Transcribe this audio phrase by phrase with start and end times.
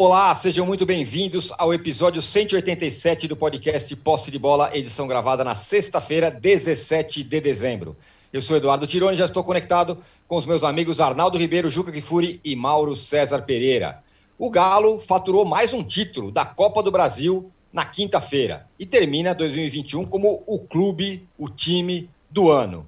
[0.00, 5.56] Olá, sejam muito bem-vindos ao episódio 187 do podcast Posse de Bola, edição gravada na
[5.56, 7.96] sexta-feira, 17 de dezembro.
[8.32, 12.40] Eu sou Eduardo Tironi, já estou conectado com os meus amigos Arnaldo Ribeiro, Juca Kifuri
[12.44, 14.00] e Mauro César Pereira.
[14.38, 20.04] O Galo faturou mais um título da Copa do Brasil na quinta-feira e termina 2021
[20.04, 22.86] como o clube, o time do ano.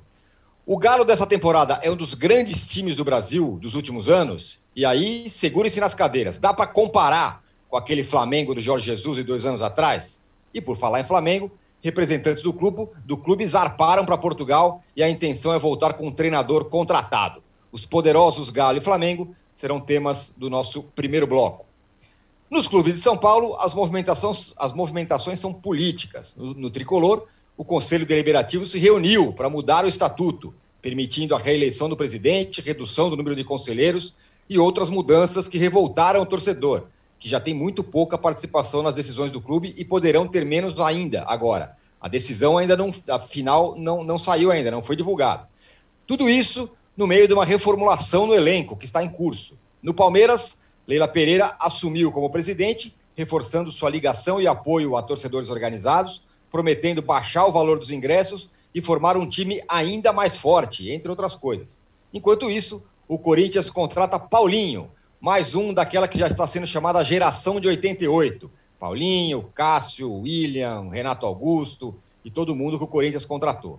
[0.66, 4.60] O Galo dessa temporada é um dos grandes times do Brasil dos últimos anos.
[4.76, 6.38] E aí, segure-se nas cadeiras.
[6.38, 10.20] Dá para comparar com aquele Flamengo do Jorge Jesus de dois anos atrás?
[10.52, 11.50] E por falar em Flamengo,
[11.82, 16.12] representantes do clube, do clube zarparam para Portugal e a intenção é voltar com um
[16.12, 17.42] treinador contratado.
[17.72, 21.64] Os poderosos Galo e Flamengo serão temas do nosso primeiro bloco.
[22.50, 26.34] Nos clubes de São Paulo, as movimentações, as movimentações são políticas.
[26.36, 27.26] No, no tricolor,
[27.60, 33.10] o Conselho Deliberativo se reuniu para mudar o estatuto, permitindo a reeleição do presidente, redução
[33.10, 34.14] do número de conselheiros
[34.48, 36.84] e outras mudanças que revoltaram o torcedor,
[37.18, 41.22] que já tem muito pouca participação nas decisões do clube e poderão ter menos ainda
[41.26, 41.76] agora.
[42.00, 45.46] A decisão ainda não, a final não, não saiu ainda, não foi divulgada.
[46.06, 49.58] Tudo isso no meio de uma reformulação no elenco que está em curso.
[49.82, 56.22] No Palmeiras, Leila Pereira assumiu como presidente, reforçando sua ligação e apoio a torcedores organizados,
[56.50, 61.34] prometendo baixar o valor dos ingressos e formar um time ainda mais forte, entre outras
[61.34, 61.80] coisas.
[62.12, 67.60] Enquanto isso, o Corinthians contrata Paulinho, mais um daquela que já está sendo chamada geração
[67.60, 68.50] de 88.
[68.78, 73.78] Paulinho, Cássio, William, Renato Augusto e todo mundo que o Corinthians contratou.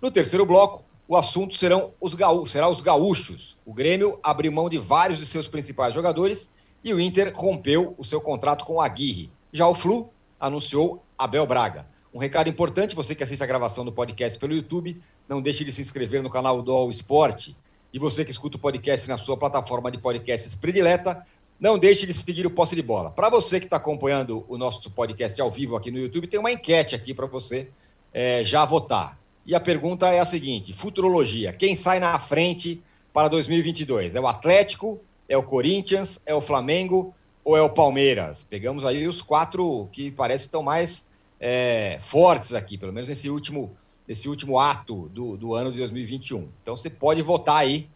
[0.00, 3.58] No terceiro bloco, o assunto serão os gaú será os gaúchos.
[3.64, 6.52] O Grêmio abriu mão de vários de seus principais jogadores
[6.84, 9.30] e o Inter rompeu o seu contrato com o Aguirre.
[9.52, 11.86] Já o Flu anunciou Abel Braga.
[12.16, 15.70] Um recado importante, você que assiste a gravação do podcast pelo YouTube, não deixe de
[15.70, 17.50] se inscrever no canal do All Sport.
[17.92, 21.26] E você que escuta o podcast na sua plataforma de podcasts predileta,
[21.60, 23.10] não deixe de seguir o Posse de Bola.
[23.10, 26.50] Para você que está acompanhando o nosso podcast ao vivo aqui no YouTube, tem uma
[26.50, 27.68] enquete aqui para você
[28.14, 29.20] é, já votar.
[29.44, 31.52] E a pergunta é a seguinte: futurologia.
[31.52, 32.82] Quem sai na frente
[33.12, 34.14] para 2022?
[34.14, 34.98] É o Atlético?
[35.28, 36.22] É o Corinthians?
[36.24, 37.14] É o Flamengo?
[37.44, 38.42] Ou é o Palmeiras?
[38.42, 41.04] Pegamos aí os quatro que parecem estão mais
[41.40, 43.76] é, fortes aqui, pelo menos nesse último,
[44.06, 46.48] nesse último ato do, do ano de 2021.
[46.62, 47.88] Então você pode votar aí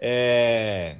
[0.00, 0.96] é,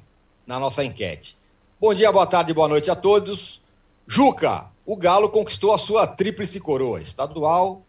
[0.46, 1.36] na nossa enquete.
[1.80, 3.62] Bom dia, boa tarde, boa noite a todos.
[4.06, 7.82] Juca, o Galo conquistou a sua tríplice coroa: estadual,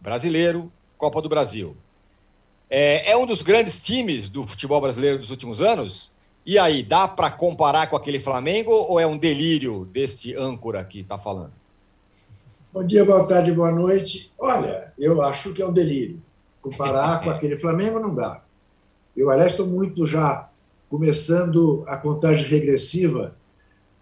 [0.00, 1.76] brasileiro, Copa do Brasil.
[2.70, 6.12] É, é um dos grandes times do futebol brasileiro dos últimos anos.
[6.46, 11.00] E aí, dá para comparar com aquele Flamengo ou é um delírio deste âncora que
[11.00, 11.52] está falando?
[12.74, 14.32] Bom dia, boa tarde, boa noite.
[14.36, 16.20] Olha, eu acho que é um delírio.
[16.60, 18.42] Comparar com aquele Flamengo não dá.
[19.16, 20.50] Eu, aliás, estou muito já
[20.88, 23.36] começando a contagem regressiva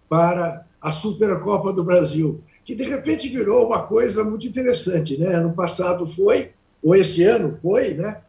[0.09, 5.19] para a Supercopa do Brasil, que de repente virou uma coisa muito interessante.
[5.19, 5.35] Né?
[5.35, 8.23] Ano passado foi, ou esse ano foi, né?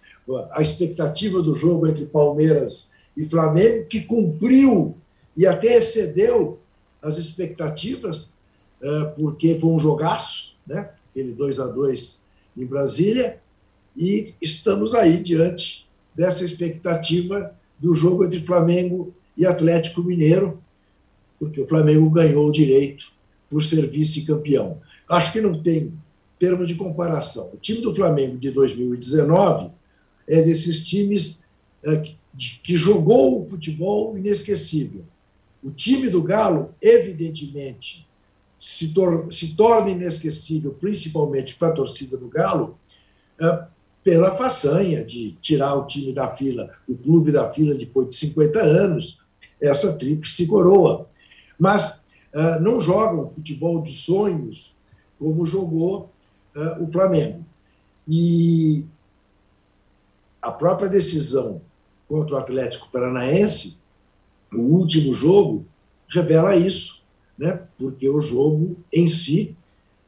[0.50, 4.94] a expectativa do jogo entre Palmeiras e Flamengo, que cumpriu
[5.34, 6.58] e até excedeu
[7.00, 8.33] as expectativas,
[9.16, 10.90] porque foi um jogaço, né?
[11.10, 12.22] aquele 2 a 2
[12.56, 13.40] em Brasília,
[13.96, 20.62] e estamos aí diante dessa expectativa do jogo entre Flamengo e Atlético Mineiro,
[21.38, 23.12] porque o Flamengo ganhou o direito
[23.48, 24.80] por ser vice-campeão.
[25.08, 25.92] Acho que não tem
[26.38, 27.50] termos de comparação.
[27.52, 29.70] O time do Flamengo de 2019
[30.26, 31.48] é desses times
[31.84, 32.02] é,
[32.62, 35.04] que jogou o futebol inesquecível.
[35.62, 38.06] O time do Galo, evidentemente,
[38.64, 42.78] se, tor se torna inesquecível, principalmente para a torcida do Galo,
[43.38, 43.66] é,
[44.02, 48.58] pela façanha de tirar o time da fila, o clube da fila depois de 50
[48.62, 49.20] anos,
[49.60, 51.06] essa tríplice coroa.
[51.58, 54.78] Mas é, não jogam futebol de sonhos
[55.18, 56.10] como jogou
[56.56, 57.44] é, o Flamengo.
[58.08, 58.86] E
[60.40, 61.60] a própria decisão
[62.08, 63.78] contra o Atlético Paranaense,
[64.50, 65.66] o último jogo,
[66.08, 67.03] revela isso
[67.38, 67.62] né?
[67.78, 69.56] porque o jogo em si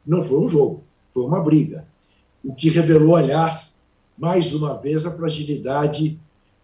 [0.07, 1.87] não foi um jogo, foi uma briga.
[2.45, 3.83] O que revelou, aliás,
[4.17, 6.19] mais uma vez a fragilidade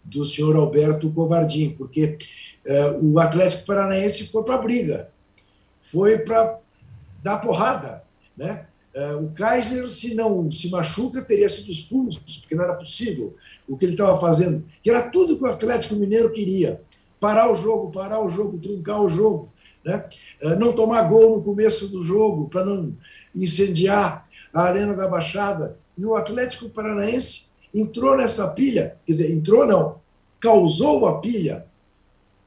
[0.05, 2.17] do senhor Alberto Covardim, porque
[2.64, 5.11] eh, o Atlético Paranaense foi para a briga,
[5.81, 6.59] foi para
[7.23, 8.05] dar porrada.
[8.37, 8.67] Né?
[8.94, 13.37] Eh, o Kaiser, se não se machuca, teria sido expulso, porque não era possível
[13.69, 16.81] o que ele estava fazendo, que era tudo que o Atlético Mineiro queria:
[17.20, 19.52] parar o jogo, parar o jogo, truncar o jogo
[19.84, 20.08] né?
[20.40, 22.94] É, não tomar gol no começo do jogo para não
[23.34, 25.79] incendiar a Arena da Baixada.
[25.96, 30.00] E o Atlético Paranaense entrou nessa pilha, quer dizer, entrou não,
[30.40, 31.67] causou a pilha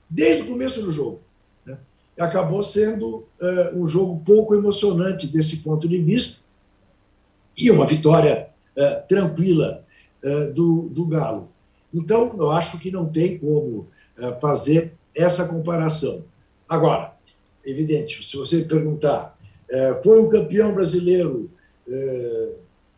[0.10, 1.22] desde o começo do jogo.
[1.66, 1.78] Né?
[2.20, 6.46] acabou sendo uh, um jogo pouco emocionante desse ponto de vista
[7.58, 9.84] e uma vitória uh, tranquila
[10.24, 11.50] uh, do, do Galo.
[11.94, 13.88] Então, eu acho que não tem como
[14.42, 16.26] fazer essa comparação.
[16.68, 17.15] Agora,
[17.66, 19.38] evidente, se você perguntar,
[20.04, 21.50] foi um campeão brasileiro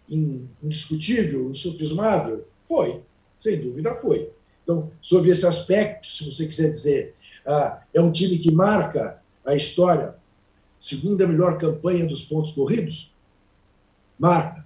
[0.09, 2.45] indiscutível, insufismável?
[2.61, 3.01] Foi,
[3.39, 4.29] sem dúvida foi.
[4.63, 7.15] Então, sobre esse aspecto, se você quiser dizer,
[7.45, 10.15] ah, é um time que marca a história,
[10.77, 13.13] segunda melhor campanha dos pontos corridos,
[14.19, 14.65] marca.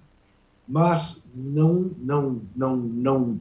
[0.66, 3.40] Mas não, não, não, não,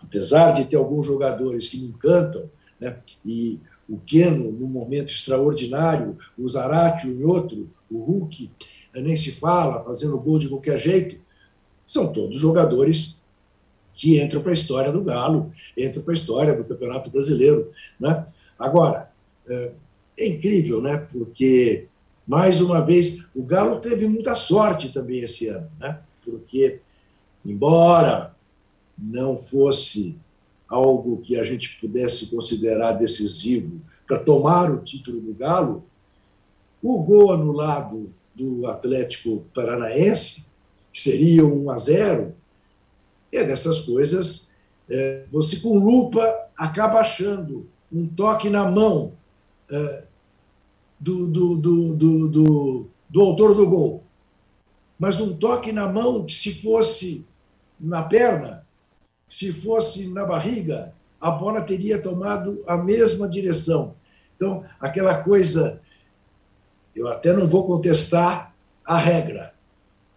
[0.00, 2.48] apesar de ter alguns jogadores que me encantam,
[2.78, 8.50] né, e o Keno num momento extraordinário, o Zaratio em outro, o Hulk
[8.94, 11.16] nem se fala, fazendo gol de qualquer jeito,
[11.86, 13.18] são todos jogadores
[13.94, 17.72] que entram para a história do Galo, entram para a história do Campeonato Brasileiro.
[17.98, 18.26] Né?
[18.58, 19.10] Agora,
[19.48, 19.72] é,
[20.18, 20.98] é incrível, né?
[21.10, 21.86] porque,
[22.26, 25.98] mais uma vez, o Galo teve muita sorte também esse ano, né?
[26.24, 26.80] porque,
[27.44, 28.34] embora
[28.96, 30.16] não fosse
[30.68, 35.84] algo que a gente pudesse considerar decisivo para tomar o título do Galo,
[36.82, 40.48] o gol anulado do Atlético Paranaense
[40.92, 42.34] que seria um 1 a 0,
[43.32, 44.56] é dessas coisas.
[44.88, 46.20] É, você, com lupa,
[46.56, 49.12] acaba achando um toque na mão
[49.70, 50.04] é,
[50.98, 54.02] do, do, do, do, do, do autor do gol.
[54.98, 57.24] Mas um toque na mão que, se fosse
[57.78, 58.57] na perna,
[59.28, 63.94] se fosse na barriga, a bola teria tomado a mesma direção.
[64.36, 65.80] Então, aquela coisa,
[66.94, 68.54] eu até não vou contestar
[68.84, 69.52] a regra,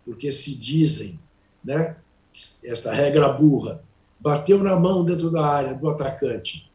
[0.06, 1.20] porque se dizem,
[1.64, 1.98] né,
[2.64, 3.84] esta regra burra,
[4.20, 6.72] bateu na mão dentro da área do atacante,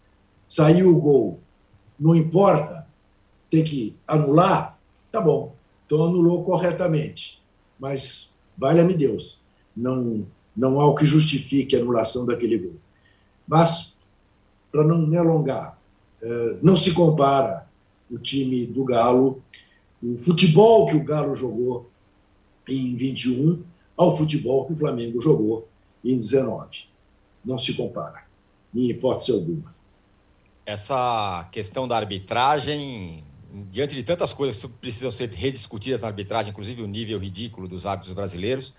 [0.48, 1.40] saiu o gol,
[1.98, 2.86] não importa,
[3.48, 4.78] tem que anular,
[5.10, 5.54] tá bom,
[5.86, 7.42] então anulou corretamente.
[7.78, 9.42] Mas, valha-me Deus,
[9.76, 12.76] não, não há o que justifique a anulação daquele gol.
[13.46, 13.96] Mas,
[14.72, 15.78] para não me alongar,
[16.22, 17.68] eh, não se compara
[18.10, 19.42] o time do Galo,
[20.02, 21.90] o futebol que o Galo jogou
[22.68, 23.62] em 21
[23.96, 25.68] ao futebol que o Flamengo jogou
[26.04, 26.88] em 19.
[27.44, 28.24] Não se compara,
[28.74, 29.74] em hipótese alguma.
[30.64, 33.24] Essa questão da arbitragem,
[33.70, 37.86] diante de tantas coisas que precisam ser rediscutidas na arbitragem, inclusive o nível ridículo dos
[37.86, 38.74] árbitros brasileiros,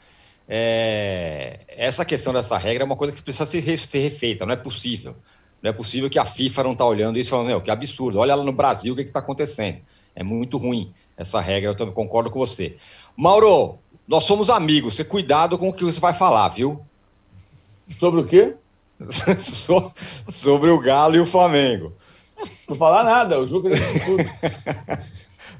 [0.48, 1.60] é...
[1.68, 5.16] essa questão dessa regra é uma coisa que precisa ser refeita, não é possível.
[5.62, 8.36] Não é possível que a FIFA não está olhando isso e falando, que absurdo, olha
[8.36, 9.80] lá no Brasil o que está acontecendo.
[10.16, 12.76] É muito ruim essa regra, eu também concordo com você.
[13.16, 16.82] Mauro, nós somos amigos, você cuidado com o que você vai falar, viu?
[18.00, 18.56] Sobre o quê?
[20.30, 21.94] sobre o Galo e o Flamengo.
[22.38, 24.24] Não vou falar nada, o Juca já disse tudo.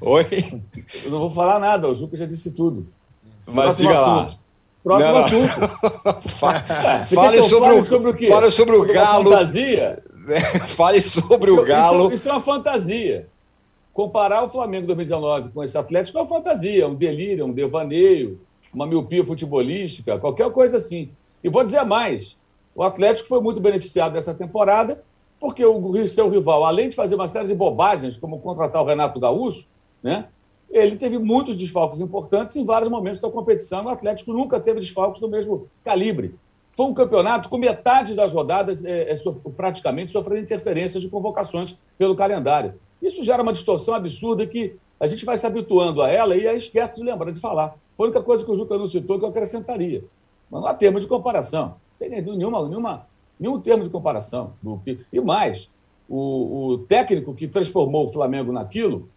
[0.00, 0.62] Oi?
[1.04, 2.88] Eu não vou falar nada, o Juca já disse tudo.
[3.46, 4.32] Mas Próximo diga assunto.
[4.32, 4.38] lá.
[4.82, 6.28] Próximo não, assunto.
[7.14, 8.28] fale, sobre, o, sobre o quê?
[8.28, 9.30] Fale sobre o sobre Galo.
[9.30, 10.02] Fantasia?
[10.68, 12.06] fale sobre o Galo.
[12.06, 13.28] Isso, isso é uma fantasia
[13.98, 18.40] comparar o Flamengo 2019 com esse Atlético é uma fantasia, um delírio, um devaneio,
[18.72, 21.10] uma miopia futebolística, qualquer coisa assim.
[21.42, 22.38] E vou dizer mais:
[22.76, 25.02] o Atlético foi muito beneficiado dessa temporada,
[25.40, 29.18] porque o seu rival, além de fazer uma série de bobagens, como contratar o Renato
[29.18, 29.66] Gaúcho,
[30.00, 30.26] né,
[30.70, 33.84] ele teve muitos desfalques importantes em vários momentos da competição.
[33.84, 36.34] O Atlético nunca teve desfalques do mesmo calibre.
[36.76, 39.16] Foi um campeonato com metade das rodadas é, é,
[39.56, 42.74] praticamente sofrendo interferências de convocações pelo calendário.
[43.00, 46.56] Isso gera uma distorção absurda que a gente vai se habituando a ela e aí
[46.56, 47.76] esquece de lembrar de falar.
[47.96, 50.04] Foi a única coisa que o Juca não citou que eu acrescentaria.
[50.50, 51.74] Mas não há termo de comparação.
[52.00, 53.06] Não tem nenhuma, nenhuma,
[53.38, 54.52] nenhum termo de comparação.
[55.12, 55.70] E mais,
[56.08, 59.08] o, o técnico que transformou o Flamengo naquilo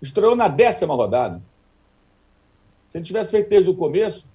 [0.00, 1.40] estreou na décima rodada.
[2.88, 4.26] Se ele tivesse feito desde o começo,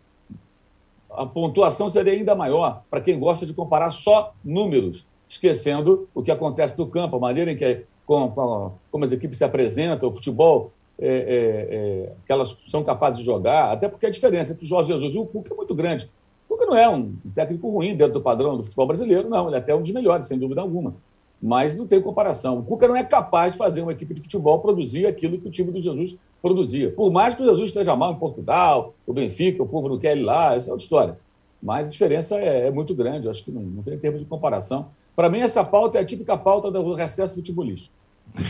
[1.09, 6.31] a pontuação seria ainda maior para quem gosta de comparar só números, esquecendo o que
[6.31, 10.13] acontece no campo, a maneira em que com, com, como as equipes se apresentam, o
[10.13, 14.65] futebol é, é, é, que elas são capazes de jogar, até porque a diferença entre
[14.65, 16.09] o Jorge Jesus e o Cuca é muito grande.
[16.47, 19.55] O Cuca não é um técnico ruim dentro do padrão do futebol brasileiro, não, ele
[19.55, 20.95] é até um dos melhores, sem dúvida alguma.
[21.41, 22.59] Mas não tem comparação.
[22.59, 25.51] O Cuca não é capaz de fazer uma equipe de futebol produzir aquilo que o
[25.51, 26.91] time do Jesus produzia.
[26.91, 30.13] Por mais que o Jesus esteja mal em Portugal, o Benfica, o povo não quer
[30.13, 31.19] ele lá, essa é outra história.
[31.61, 34.25] Mas a diferença é, é muito grande, eu acho que não, não tem termo de
[34.25, 34.87] comparação.
[35.15, 37.93] Para mim, essa pauta é a típica pauta do recesso futebolístico.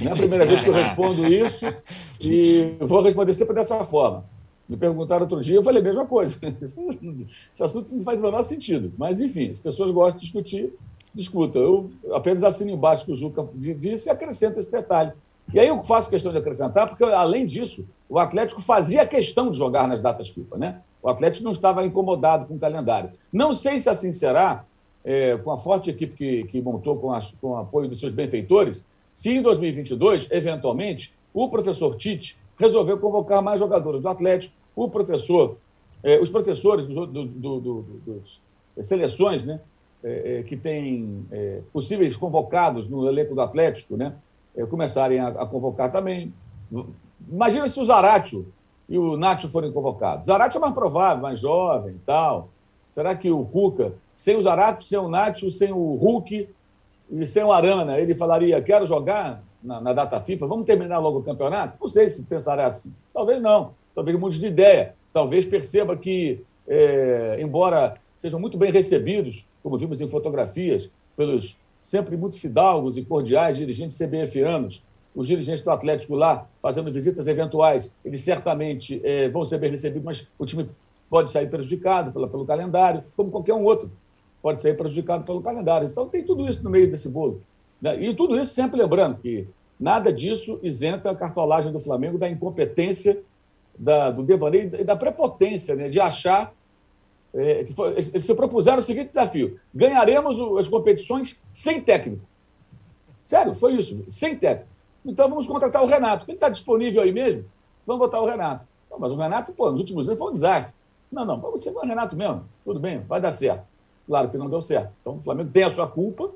[0.01, 1.65] Não é a primeira vez que eu respondo isso
[2.19, 4.25] e vou responder sempre dessa forma.
[4.67, 6.37] Me perguntaram outro dia, eu falei a mesma coisa.
[6.61, 8.91] Esse assunto não faz o menor sentido.
[8.97, 10.73] Mas, enfim, as pessoas gostam de discutir,
[11.15, 11.61] discutam.
[11.61, 15.13] Eu apenas assino embaixo que o Juca disse e acrescento esse detalhe.
[15.53, 19.57] E aí eu faço questão de acrescentar, porque, além disso, o Atlético fazia questão de
[19.57, 20.81] jogar nas datas FIFA, né?
[21.01, 23.11] O Atlético não estava incomodado com o calendário.
[23.31, 24.65] Não sei se assim será,
[25.03, 28.11] é, com a forte equipe que, que montou com, a, com o apoio dos seus
[28.11, 34.89] benfeitores, se em 2022, eventualmente, o professor Tite resolveu convocar mais jogadores do Atlético, o
[34.89, 35.57] professor,
[36.03, 38.41] é, os professores do, do, do, dos
[38.81, 39.61] seleções, né,
[40.05, 44.13] é, é que têm é, possíveis convocados no elenco do Atlético, né,
[44.55, 46.31] é, começarem a, a, convocar também.
[47.27, 48.47] Imagina se o Zaratio
[48.87, 50.27] e o Nacho forem convocados.
[50.27, 52.49] Zaratio é mais provável, mais jovem tal.
[52.87, 56.47] Será que o Cuca, sem o Zaratio, sem o Nacho, sem o Hulk
[57.09, 61.19] e sem o Arana, ele falaria, quero jogar na, na, data FIFA, vamos terminar logo
[61.19, 61.77] o campeonato?
[61.81, 62.93] Não sei se pensará assim.
[63.11, 63.71] Talvez não.
[63.95, 64.93] Talvez mude de ideia.
[65.11, 72.17] Talvez perceba que, é, embora sejam muito bem recebidos, como vimos em fotografias, pelos sempre
[72.17, 74.83] muito fidalgos e cordiais dirigentes CBFanos,
[75.15, 80.03] os dirigentes do Atlético lá fazendo visitas eventuais, eles certamente é, vão ser bem recebidos,
[80.03, 80.69] mas o time
[81.09, 83.91] pode sair prejudicado pelo, pelo calendário, como qualquer um outro
[84.45, 85.87] pode sair prejudicado pelo calendário.
[85.87, 87.41] Então tem tudo isso no meio desse bolo.
[87.81, 88.03] Né?
[88.03, 89.47] E tudo isso sempre lembrando que
[89.79, 93.23] nada disso isenta a cartolagem do Flamengo da incompetência,
[93.75, 95.89] da, do devaneio e da prepotência né?
[95.89, 96.53] de achar
[97.35, 102.25] é, que foi, eles se propuseram o seguinte desafio: ganharemos as competições sem técnico.
[103.21, 104.69] Sério, foi isso, sem técnico.
[105.05, 106.25] Então vamos contratar o Renato.
[106.25, 107.45] Quem está disponível aí mesmo?
[107.85, 108.67] Vamos botar o Renato.
[108.89, 110.73] Não, mas o Renato, pô, nos últimos anos foi um desastre.
[111.11, 112.45] Não, não, vamos ser o Renato mesmo.
[112.63, 113.65] Tudo bem, vai dar certo.
[114.07, 114.95] Claro que não deu certo.
[115.01, 116.29] Então o Flamengo tem a sua culpa,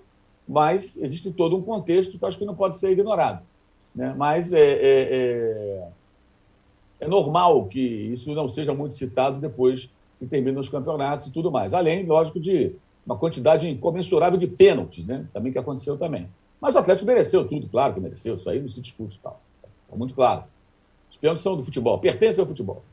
[0.48, 3.42] mas existe todo um contexto que eu acho que não pode ser ignorado.
[3.96, 4.14] Né?
[4.18, 5.88] Mas é, é, é,
[7.02, 9.90] é normal que isso não seja muito citado depois
[10.20, 11.74] que terminam os campeonatos e tudo mais.
[11.74, 15.26] Além, lógico, de uma quantidade incomensurável de pênaltis, né?
[15.34, 16.28] Também que aconteceu também.
[16.60, 19.40] Mas o Atlético mereceu tudo, claro que mereceu, isso aí não se discute tal.
[19.86, 20.44] Está muito claro.
[21.10, 22.84] Os pênaltis são do futebol, pertencem ao futebol.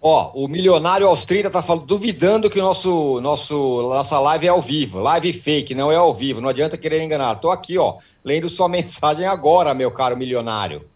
[0.00, 4.62] Ó, o milionário aos 30 tá falando, duvidando que nosso, nosso, nossa live é ao
[4.62, 5.00] vivo.
[5.00, 6.40] Live fake, não é ao vivo.
[6.40, 7.36] Não adianta querer enganar.
[7.36, 10.86] Tô aqui, ó, lendo sua mensagem agora, meu caro milionário.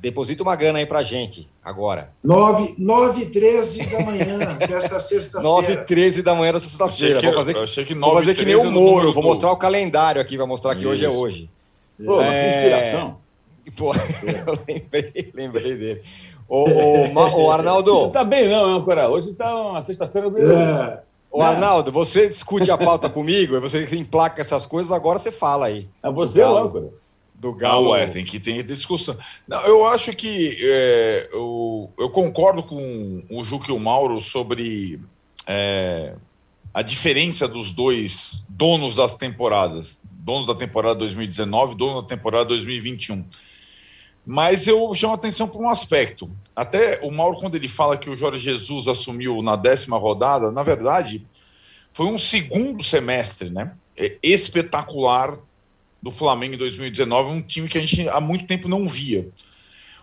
[0.00, 2.10] Deposita uma grana aí pra gente, agora.
[2.24, 5.42] 9, 9 13 da manhã desta sexta-feira.
[5.42, 7.20] 9 13 da manhã dessa sexta-feira.
[7.20, 9.12] Vou fazer, achei que 9, vou fazer que nem o Moro.
[9.12, 10.88] Vou mostrar o calendário aqui, vai mostrar que Isso.
[10.88, 11.50] hoje é hoje.
[12.02, 12.48] Pô, é...
[12.48, 13.18] inspiração.
[13.76, 16.02] Pô, eu lembrei, lembrei dele.
[16.48, 17.92] Ô, ô, ô Arnaldo.
[17.92, 19.06] Não tá bem, não, Ancora.
[19.06, 20.28] Hoje tá uma sexta-feira.
[20.28, 21.00] É.
[21.30, 25.86] Ô, Arnaldo, você discute a pauta comigo, você emplaca essas coisas, agora você fala aí.
[26.02, 26.99] É você, Âncora
[27.40, 27.94] do Galo.
[27.94, 29.16] Ah, ué, tem que ter discussão.
[29.48, 35.00] Não, eu acho que é, eu, eu, concordo com o Juque e o Mauro sobre
[35.46, 36.14] é,
[36.74, 43.24] a diferença dos dois donos das temporadas, donos da temporada 2019, dono da temporada 2021.
[44.26, 46.30] Mas eu chamo atenção para um aspecto.
[46.54, 50.62] Até o Mauro, quando ele fala que o Jorge Jesus assumiu na décima rodada, na
[50.62, 51.26] verdade,
[51.90, 53.72] foi um segundo semestre, né?
[53.96, 55.38] É espetacular
[56.02, 59.28] do Flamengo em 2019, um time que a gente há muito tempo não via.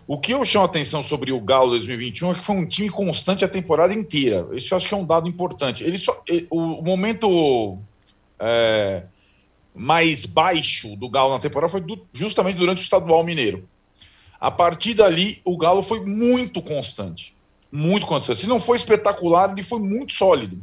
[0.06, 2.88] O que eu chamo a atenção sobre o Galo 2021 é que foi um time
[2.88, 4.48] constante a temporada inteira.
[4.52, 5.84] Isso eu acho que é um dado importante.
[5.84, 7.78] Ele só, o, momento
[8.38, 9.02] é,
[9.74, 13.68] mais baixo do Galo na temporada foi do, justamente durante o Estadual Mineiro.
[14.40, 17.36] A partir dali, o Galo foi muito constante.
[17.70, 18.38] Muito constante.
[18.38, 20.58] Se não foi espetacular, ele foi muito sólido.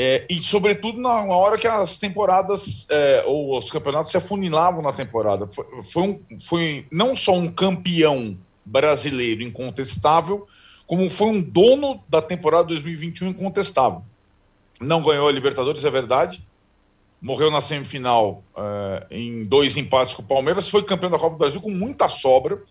[0.00, 4.92] É, e, sobretudo, na, hora que as temporadas é, ou os campeonatos se afunilavam na
[4.92, 5.48] temporada.
[5.48, 10.46] Foi, foi, um, foi não só um campeão brasileiro incontestável,
[10.86, 14.04] como foi um dono da temporada 2021 incontestável.
[14.80, 16.44] Não ganhou a Libertadores, é verdade.
[17.20, 20.68] Morreu na semifinal é, em dois empates com o Palmeiras.
[20.68, 22.62] Foi campeão da Copa do Brasil com muita sobra.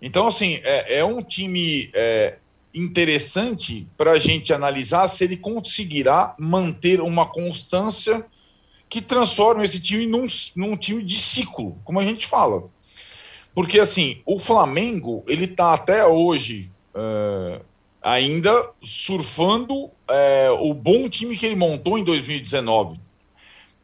[0.00, 2.38] Então, assim, é, é um time é,
[2.74, 8.24] interessante para a gente analisar se ele conseguirá manter uma constância
[8.88, 10.26] que transforme esse time num,
[10.56, 12.68] num time de ciclo, como a gente fala.
[13.54, 17.60] Porque, assim, o Flamengo, ele está até hoje é,
[18.02, 22.98] ainda surfando é, o bom time que ele montou em 2019.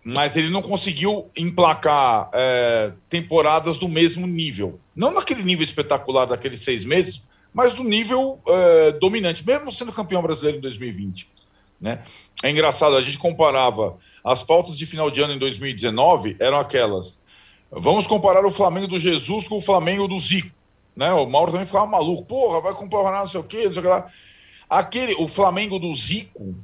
[0.04, 4.80] Mas ele não conseguiu emplacar é, temporadas do mesmo nível.
[4.94, 10.22] Não naquele nível espetacular daqueles seis meses, mas do nível é, dominante, mesmo sendo campeão
[10.22, 11.28] brasileiro em 2020.
[11.80, 12.02] Né?
[12.42, 17.18] É engraçado, a gente comparava as pautas de final de ano em 2019, eram aquelas.
[17.70, 20.50] Vamos comparar o Flamengo do Jesus com o Flamengo do Zico.
[20.96, 21.12] Né?
[21.12, 22.24] O Mauro também ficava maluco.
[22.24, 24.10] Porra, vai comparar não sei o quê, não sei o que lá.
[24.68, 26.54] Aquele, o Flamengo do Zico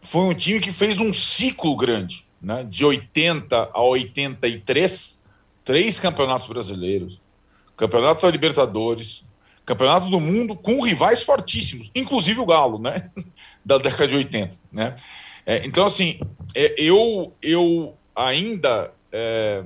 [0.00, 2.64] foi um time que fez um ciclo grande, né?
[2.68, 5.22] de 80 a 83,
[5.64, 7.20] três campeonatos brasileiros,
[7.76, 9.24] campeonato da Libertadores,
[9.66, 13.10] campeonato do mundo com rivais fortíssimos, inclusive o Galo, né?
[13.64, 14.94] Da década de 80, né?
[15.44, 16.20] É, então, assim,
[16.54, 19.64] é, eu, eu ainda é,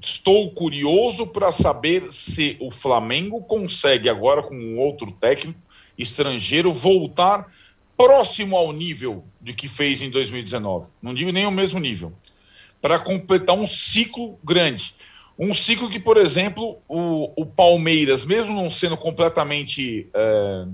[0.00, 5.58] estou curioso para saber se o Flamengo consegue, agora com um outro técnico
[5.98, 7.52] estrangeiro, voltar
[7.96, 10.88] próximo ao nível de que fez em 2019.
[11.02, 12.12] Não digo nem o mesmo nível.
[12.80, 14.94] Para completar um ciclo grande.
[15.38, 20.66] Um ciclo que, por exemplo, o, o Palmeiras, mesmo não sendo completamente é,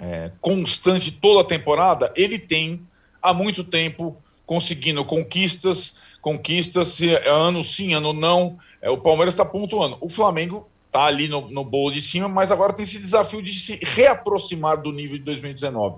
[0.00, 2.86] é, constante toda a temporada, ele tem
[3.20, 8.58] há muito tempo conseguindo conquistas, conquistas, ano sim, ano não.
[8.80, 9.98] É, o Palmeiras está pontuando.
[10.00, 13.52] O Flamengo está ali no, no bolo de cima, mas agora tem esse desafio de
[13.52, 15.96] se reaproximar do nível de 2019.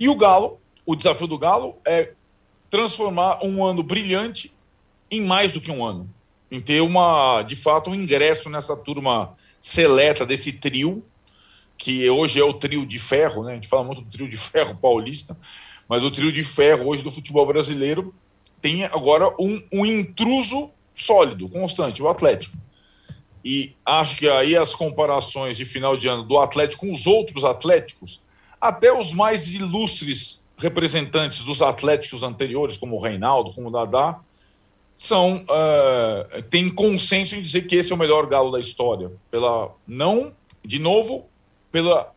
[0.00, 2.12] E o Galo, o desafio do Galo é
[2.70, 4.52] transformar um ano brilhante
[5.10, 6.12] em mais do que um ano.
[6.50, 11.04] Em ter uma, de fato, um ingresso nessa turma seleta desse trio,
[11.76, 13.52] que hoje é o trio de ferro, né?
[13.52, 15.36] A gente fala muito do trio de ferro paulista,
[15.88, 18.14] mas o trio de ferro hoje do futebol brasileiro
[18.60, 22.56] tem agora um, um intruso sólido, constante, o Atlético.
[23.44, 27.44] E acho que aí as comparações de final de ano do Atlético com os outros
[27.44, 28.20] Atléticos,
[28.60, 34.18] até os mais ilustres representantes dos Atléticos anteriores, como o Reinaldo, como o Dadá,
[34.96, 39.12] são uh, têm consenso em dizer que esse é o melhor galo da história.
[39.30, 40.32] Pela não,
[40.64, 41.28] de novo,
[41.70, 42.12] pela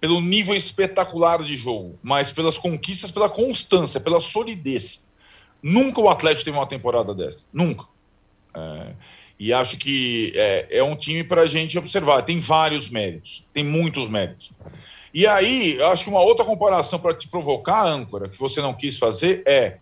[0.00, 5.06] pelo nível espetacular de jogo, mas pelas conquistas, pela constância, pela solidez.
[5.62, 7.46] Nunca o Atlético teve uma temporada dessa.
[7.52, 7.84] Nunca.
[8.52, 8.94] É,
[9.38, 12.22] e acho que é, é um time para a gente observar.
[12.22, 14.50] Tem vários méritos, tem muitos méritos.
[15.14, 18.98] E aí, acho que uma outra comparação para te provocar, âncora, que você não quis
[18.98, 19.78] fazer, é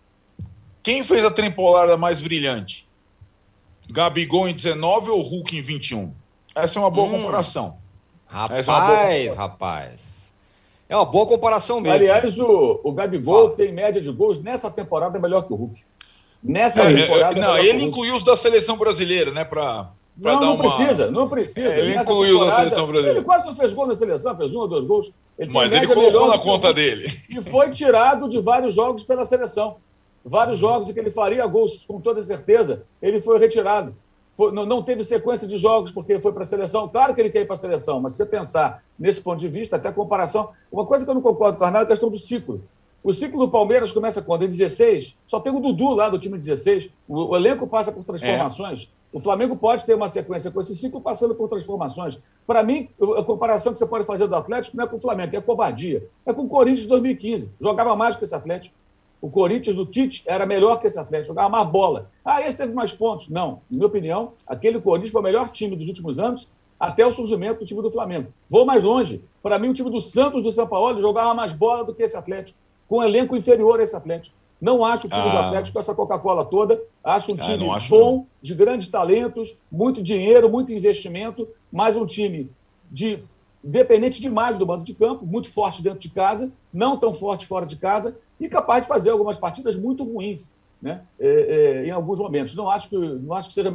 [0.83, 2.87] quem fez a temporada mais brilhante?
[3.89, 6.13] Gabigol em 19 ou Hulk em 21?
[6.55, 7.21] Essa é uma boa hum.
[7.21, 7.77] comparação.
[8.27, 10.21] Rapaz, é rapaz.
[10.87, 11.95] É uma boa comparação mesmo.
[11.95, 13.55] Aliás, o, o Gabigol Fala.
[13.55, 15.81] tem média de gols nessa temporada melhor que o Hulk.
[16.43, 17.39] Nessa é, temporada.
[17.39, 19.45] Não, ele incluiu os da seleção brasileira, né?
[19.45, 19.89] Pra,
[20.21, 20.75] pra não, dar não uma...
[20.75, 21.73] precisa, não precisa.
[21.73, 23.19] É, ele incluiu da seleção brasileira.
[23.19, 25.11] Ele quase não fez gol na seleção, fez um ou dois gols.
[25.37, 27.07] Ele Mas ele colocou na conta dele.
[27.29, 29.77] E foi tirado de vários jogos pela seleção.
[30.23, 33.95] Vários jogos em que ele faria gols com toda certeza, ele foi retirado
[34.41, 36.87] foi, não, não, teve sequência de jogos porque foi para a seleção.
[36.87, 39.47] Claro que ele quer ir para a seleção, mas se você pensar nesse ponto de
[39.47, 40.49] vista, até comparação.
[40.71, 42.63] Uma coisa que eu não concordo com o Arnaldo é a questão do ciclo.
[43.03, 44.43] O ciclo do Palmeiras começa quando?
[44.43, 45.17] Em 16.
[45.27, 46.89] Só tem o Dudu lá do time 16.
[47.07, 48.89] O, o elenco passa por transformações.
[49.13, 49.17] É.
[49.17, 52.19] O Flamengo pode ter uma sequência com esse ciclo passando por transformações.
[52.47, 55.35] Para mim, a comparação que você pode fazer do Atlético não é com o Flamengo,
[55.35, 56.07] é covardia.
[56.25, 57.51] É com o Corinthians de 2015.
[57.59, 58.75] Jogava mais que esse Atlético.
[59.21, 62.09] O Corinthians do Tite era melhor que esse Atlético, jogava mais bola.
[62.25, 63.29] Ah, esse teve mais pontos.
[63.29, 67.11] Não, na minha opinião, aquele Corinthians foi o melhor time dos últimos anos, até o
[67.11, 68.33] surgimento do time do Flamengo.
[68.49, 69.23] Vou mais longe.
[69.43, 72.17] Para mim, o time do Santos do São Paulo jogava mais bola do que esse
[72.17, 72.57] Atlético,
[72.87, 74.35] com um elenco inferior a esse Atlético.
[74.59, 75.31] Não acho o time ah.
[75.31, 76.81] do Atlético com essa Coca-Cola toda.
[77.03, 78.27] Acho um ah, time acho bom, não.
[78.41, 82.49] de grandes talentos, muito dinheiro, muito investimento, mas um time
[82.91, 83.19] de
[83.63, 87.65] dependente demais do mando de campo, muito forte dentro de casa, não tão forte fora
[87.65, 91.03] de casa e capaz de fazer algumas partidas muito ruins, né?
[91.19, 92.55] É, é, em alguns momentos.
[92.55, 93.73] Não acho que não acho que seja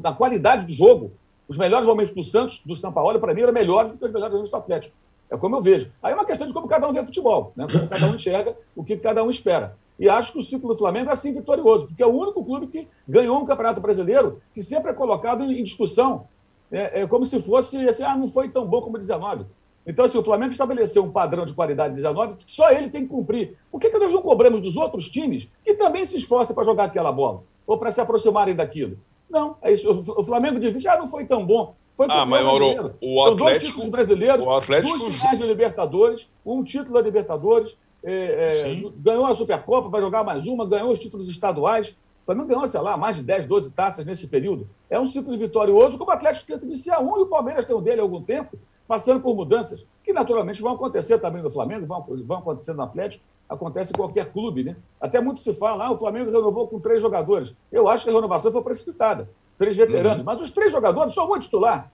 [0.00, 1.12] da qualidade do jogo.
[1.48, 4.12] Os melhores momentos do Santos, do São Paulo, para mim, eram melhores do que os
[4.12, 4.94] melhores momentos do Atlético.
[5.30, 5.90] É como eu vejo.
[6.02, 7.66] Aí é uma questão de como cada um vê futebol, né?
[7.70, 9.76] como cada um enxerga, o que cada um espera.
[9.98, 12.66] E acho que o ciclo do Flamengo é assim vitorioso, porque é o único clube
[12.66, 16.26] que ganhou um campeonato brasileiro que sempre é colocado em discussão
[16.70, 19.44] é, é como se fosse assim, ah, não foi tão bom como 19.
[19.86, 23.02] Então, se assim, o Flamengo estabeleceu um padrão de qualidade de 19, só ele tem
[23.02, 23.56] que cumprir.
[23.70, 26.84] Por que, que nós não cobramos dos outros times que também se esforçam para jogar
[26.84, 27.42] aquela bola?
[27.66, 28.98] Ou para se aproximarem daquilo?
[29.28, 29.88] Não, é isso.
[29.90, 31.74] O Flamengo de 20 ah, não foi tão bom.
[31.96, 35.10] Foi ah, mas Mauro, o Atlético, dois títulos brasileiros, o Atlético...
[35.10, 40.46] finais de Libertadores, um título da Libertadores, é, é, ganhou a Supercopa, vai jogar mais
[40.46, 41.96] uma, ganhou os títulos estaduais.
[42.24, 44.68] Flamengo ganhou, sei lá, mais de 10, 12 taças nesse período.
[44.88, 47.82] É um ciclo vitorioso, como o Atlético tenta iniciar um e o Palmeiras tem um
[47.82, 48.56] dele há algum tempo,
[48.90, 53.22] passando por mudanças que naturalmente vão acontecer também no Flamengo, vão, vão acontecer no Atlético,
[53.48, 54.74] acontece em qualquer clube, né?
[55.00, 57.54] Até muito se fala, ah, o Flamengo renovou com três jogadores.
[57.70, 59.30] Eu acho que a renovação foi precipitada.
[59.56, 60.24] Três veteranos, uhum.
[60.24, 61.88] mas os três jogadores, só um é titular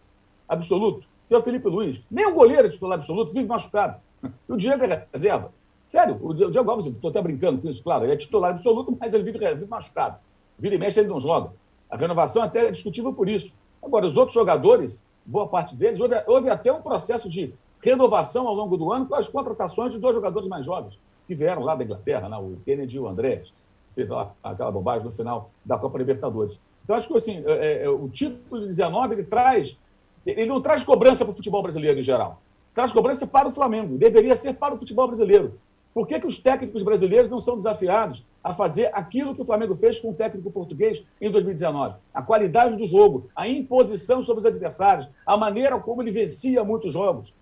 [0.49, 2.03] absoluto, que é o Felipe Luiz.
[2.11, 4.01] Nem o goleiro é titular absoluto, vive machucado.
[4.25, 5.53] E o Diego é reserva.
[5.87, 9.13] Sério, o Diego Alves, estou até brincando com isso, claro, ele é titular absoluto, mas
[9.13, 10.17] ele vive, vive machucado.
[10.59, 11.53] Vira e mexe, ele não joga.
[11.91, 13.53] A renovação até é discutível por isso.
[13.83, 18.55] Agora, os outros jogadores, boa parte deles, houve, houve até um processo de renovação ao
[18.55, 21.85] longo do ano com as contratações de dois jogadores mais jovens, que vieram lá da
[21.85, 22.37] Inglaterra, né?
[22.37, 23.53] o Kennedy e o Andrés,
[23.95, 26.59] fez lá aquela bobagem no final da Copa Libertadores.
[26.85, 29.77] Então, acho que assim, é, é, o título de 19 ele traz.
[30.25, 32.41] Ele não traz cobrança para o futebol brasileiro em geral.
[32.75, 33.97] Traz cobrança para o Flamengo.
[33.97, 35.59] Deveria ser para o futebol brasileiro.
[35.97, 39.75] Por que, que os técnicos brasileiros não são desafiados a fazer aquilo que o Flamengo
[39.75, 41.95] fez com o técnico português em 2019?
[42.13, 46.93] A qualidade do jogo, a imposição sobre os adversários, a maneira como ele vencia muitos
[46.93, 47.33] jogos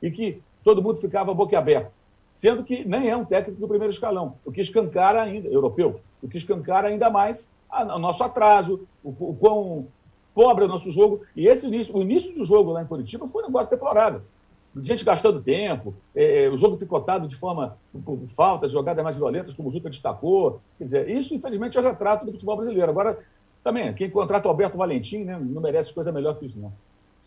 [0.00, 1.92] e que todo mundo ficava boquiaberto.
[2.32, 6.28] Sendo que nem é um técnico do primeiro escalão, o que escancara ainda, europeu, o
[6.30, 9.86] que escancara ainda mais o nosso atraso, o, o quão
[10.34, 11.20] pobre é o nosso jogo.
[11.36, 14.22] E esse início, o início do jogo lá em Curitiba foi um negócio deplorável
[14.76, 19.54] gente gastando tempo, é, é, o jogo picotado de forma por faltas, jogadas mais violentas,
[19.54, 20.60] como o Juca destacou.
[20.78, 22.90] Quer dizer, isso, infelizmente, é o retrato do futebol brasileiro.
[22.90, 23.18] Agora,
[23.64, 26.72] também, quem contrata o Alberto Valentim né, não merece coisa melhor que isso, não.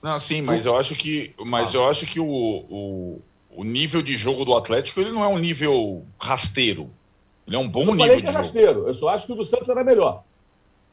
[0.02, 3.22] Não, sim, mas eu acho que, mas eu acho que o, o,
[3.56, 6.90] o nível de jogo do Atlético ele não é um nível rasteiro.
[7.46, 8.88] Ele é um bom eu nível de é rasteiro.
[8.88, 10.24] Eu só acho que o do Santos era melhor.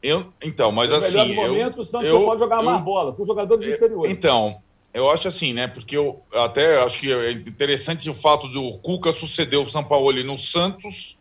[0.01, 1.17] Eu, então, mas no assim.
[1.17, 4.11] Melhor momento, eu, o Santos eu, pode jogar eu, mais bola, com jogadores eu, inferiores.
[4.11, 4.61] Então,
[4.93, 5.67] eu acho assim, né?
[5.67, 10.23] Porque eu até acho que é interessante o fato do Cuca suceder o São Paulo
[10.23, 11.17] no Santos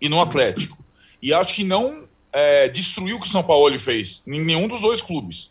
[0.00, 0.78] e no Atlético.
[1.20, 4.80] E acho que não é, destruiu o que o São Paulo fez em nenhum dos
[4.80, 5.50] dois clubes,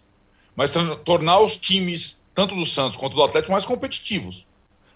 [0.56, 4.48] mas tornar os times, tanto do Santos quanto do Atlético, mais competitivos.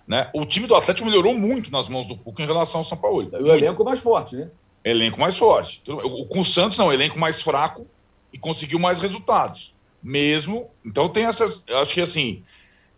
[0.07, 0.29] Né?
[0.33, 3.29] O time do Atlético melhorou muito nas mãos do Cuca em relação ao São Paulo.
[3.31, 4.49] E o elenco mais forte, né?
[4.83, 5.83] Elenco mais forte.
[6.29, 7.85] Com o Santos, não, elenco mais fraco
[8.33, 9.75] e conseguiu mais resultados.
[10.01, 10.71] Mesmo.
[10.83, 11.63] Então tem essas.
[11.69, 12.43] Acho que assim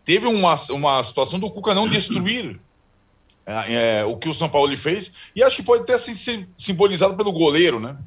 [0.06, 2.60] teve uma, uma situação do Cuca não destruir
[3.46, 7.16] é, é, o que o São Paulo fez, e acho que pode ter sido simbolizado
[7.16, 7.98] pelo goleiro, né?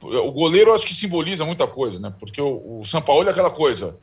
[0.00, 2.12] O goleiro acho que simboliza muita coisa, né?
[2.18, 3.96] Porque o, o São Paulo é aquela coisa.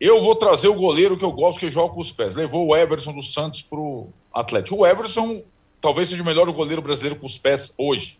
[0.00, 2.34] Eu vou trazer o goleiro que eu gosto que joga com os pés.
[2.34, 4.76] Levou o Everson dos Santos para o Atlético.
[4.76, 5.42] O Everson
[5.80, 8.18] talvez seja o melhor goleiro brasileiro com os pés hoje.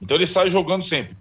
[0.00, 1.16] Então ele sai jogando sempre.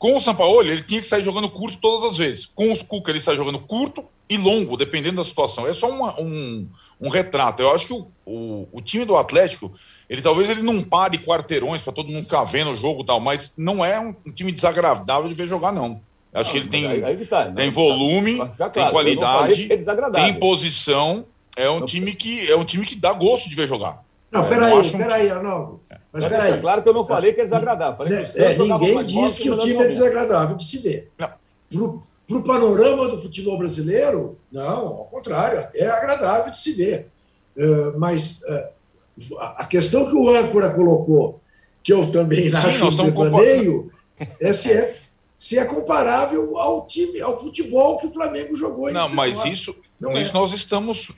[0.00, 2.46] Com o São Paulo, ele tinha que sair jogando curto todas as vezes.
[2.46, 5.68] Com os Cuca, ele sai jogando curto e longo, dependendo da situação.
[5.68, 6.66] É só uma, um,
[6.98, 7.60] um retrato.
[7.60, 9.70] Eu acho que o, o, o, time do Atlético,
[10.08, 13.20] ele talvez ele não pare quarteirões para todo mundo ficar vendo o jogo e tal,
[13.20, 16.00] mas não é um, um time desagradável de ver jogar, não.
[16.32, 17.74] Eu acho não, que ele tem, aí, aí tá, tem tá.
[17.74, 18.72] volume, claro.
[18.72, 21.26] tem qualidade, é tem posição.
[21.54, 24.02] É um, time que, é um time que dá gosto de ver jogar.
[24.32, 25.82] Não, peraí, peraí, Arnaldo.
[26.12, 26.52] Mas peraí.
[26.52, 27.96] É claro que eu não falei que é desagradável.
[27.96, 31.10] Falei que é, ninguém disse que o time é desagradável de se ver.
[31.18, 37.08] Para o panorama do futebol brasileiro, não, ao contrário, é agradável de se ver.
[37.56, 41.40] Uh, mas uh, a questão que o âncora colocou,
[41.82, 43.92] que eu também Sim, acho um devaneio,
[44.40, 44.96] é se, é
[45.36, 48.92] se é comparável ao time, ao futebol que o Flamengo jogou.
[48.92, 50.34] Não, mas isso, não isso é.
[50.34, 51.12] nós estamos,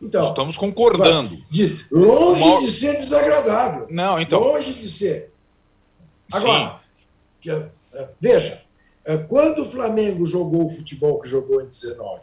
[0.00, 1.36] então, estamos concordando.
[1.50, 2.60] De, longe Mal...
[2.60, 3.88] de ser desagradável.
[3.90, 4.40] Não, então.
[4.40, 5.32] Longe de ser.
[6.32, 6.80] Agora,
[7.40, 7.50] que,
[8.20, 8.62] veja,
[9.04, 12.20] é, quando o Flamengo jogou o futebol que jogou em 19,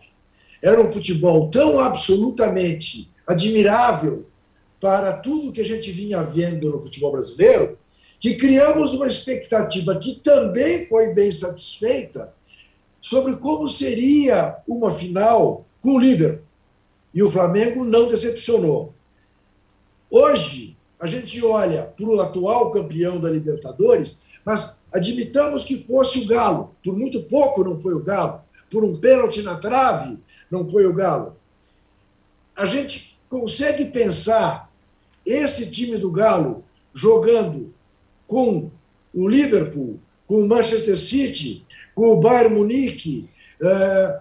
[0.62, 4.26] era um futebol tão absolutamente admirável
[4.80, 7.78] para tudo que a gente vinha vendo no futebol brasileiro,
[8.20, 12.34] que criamos uma expectativa que também foi bem satisfeita
[13.02, 16.43] sobre como seria uma final com o Liverpool.
[17.13, 18.93] E o Flamengo não decepcionou.
[20.12, 26.26] Hoje, a gente olha para o atual campeão da Libertadores mas admitamos que fosse o
[26.26, 26.73] Galo.
[26.82, 28.39] Por muito pouco não foi o Galo.
[28.71, 30.17] Por um pênalti na trave,
[30.50, 31.36] não foi o Galo.
[32.56, 34.71] A gente consegue pensar
[35.26, 37.73] esse time do Galo jogando
[38.26, 38.71] com
[39.13, 43.30] o Liverpool, com o Manchester City, com o Bayern Munique,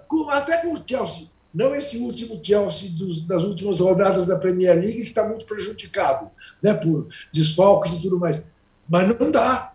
[0.09, 1.36] com, até com o Chelsea.
[1.57, 6.31] Não esse último Chelsea dos, das últimas rodadas da Premier League, que está muito prejudicado
[6.63, 8.45] né, por desfalques e tudo mais.
[8.87, 9.73] Mas não dá.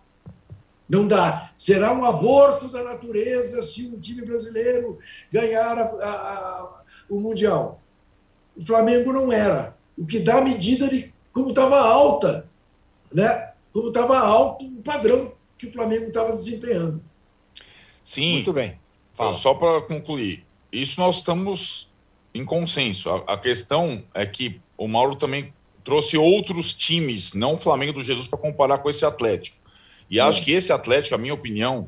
[0.87, 1.51] Não dá.
[1.57, 4.99] Será um aborto da natureza se um time brasileiro
[5.31, 7.81] ganhar a, a, a, o Mundial.
[8.55, 9.75] O Flamengo não era.
[9.97, 12.47] O que dá medida de como estava alta,
[13.11, 13.53] né?
[13.73, 17.01] como estava alto o padrão que o Flamengo estava desempenhando.
[18.03, 18.33] Sim.
[18.33, 18.79] Muito bem.
[19.15, 19.33] Fala.
[19.33, 21.91] Só para concluir, isso nós estamos
[22.33, 23.09] em consenso.
[23.09, 25.53] A, a, questão é que o Mauro também
[25.83, 29.57] trouxe outros times, não o Flamengo do Jesus, para comparar com esse Atlético.
[30.09, 30.21] E é.
[30.21, 31.87] acho que esse Atlético, a minha opinião,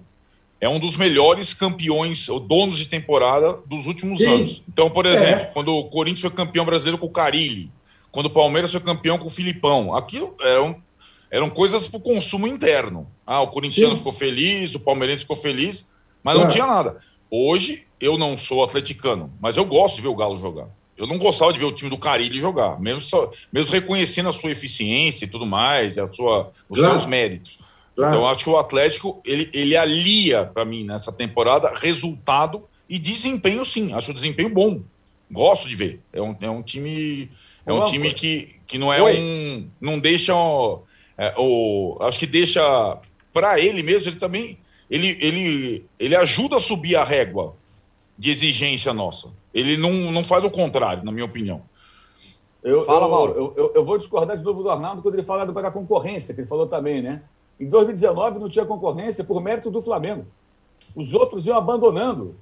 [0.60, 4.28] é um dos melhores campeões, ou donos de temporada dos últimos Sim.
[4.28, 4.63] anos.
[4.67, 5.52] Então, por exemplo, é.
[5.54, 7.72] quando o Corinthians foi campeão brasileiro com o Carilli,
[8.12, 10.82] quando o Palmeiras foi campeão com o Filipão, aquilo eram,
[11.30, 13.08] eram coisas para o consumo interno.
[13.26, 13.98] Ah, o corintiano Sim.
[13.98, 15.86] ficou feliz, o palmeirense ficou feliz,
[16.24, 16.48] mas não é.
[16.48, 17.00] tinha nada.
[17.36, 20.67] Hoje, eu não sou atleticano, mas eu gosto de ver o Galo jogar.
[20.96, 24.34] Eu não gostava de ver o time do Carilli jogar, mesmo, só, mesmo reconhecendo a
[24.34, 26.93] sua eficiência e tudo mais, a sua, os claro.
[26.93, 27.58] seus méritos.
[27.96, 28.13] Claro.
[28.13, 33.65] Então, acho que o Atlético ele, ele alia para mim nessa temporada resultado e desempenho,
[33.65, 33.93] sim.
[33.93, 34.84] Acho o desempenho bom.
[35.32, 36.02] Gosto de ver.
[36.13, 37.32] É um, é um time.
[37.65, 39.17] É um time que, que não é Oi.
[39.17, 39.69] um.
[39.82, 40.34] Não deixa.
[41.17, 42.62] É, o, acho que deixa.
[43.34, 44.60] Para ele mesmo, ele também.
[44.93, 47.56] Ele, ele, ele ajuda a subir a régua
[48.15, 49.34] de exigência nossa.
[49.51, 51.63] Ele não, não faz o contrário, na minha opinião.
[52.63, 53.34] Eu, Fala, Mauro.
[53.34, 56.41] Eu, eu, eu, vou discordar de novo do Arnaldo quando ele fala da concorrência, que
[56.41, 57.23] ele falou também, né?
[57.60, 60.27] Em 2019 não tinha concorrência por mérito do Flamengo.
[60.95, 62.36] Os outros iam abandonando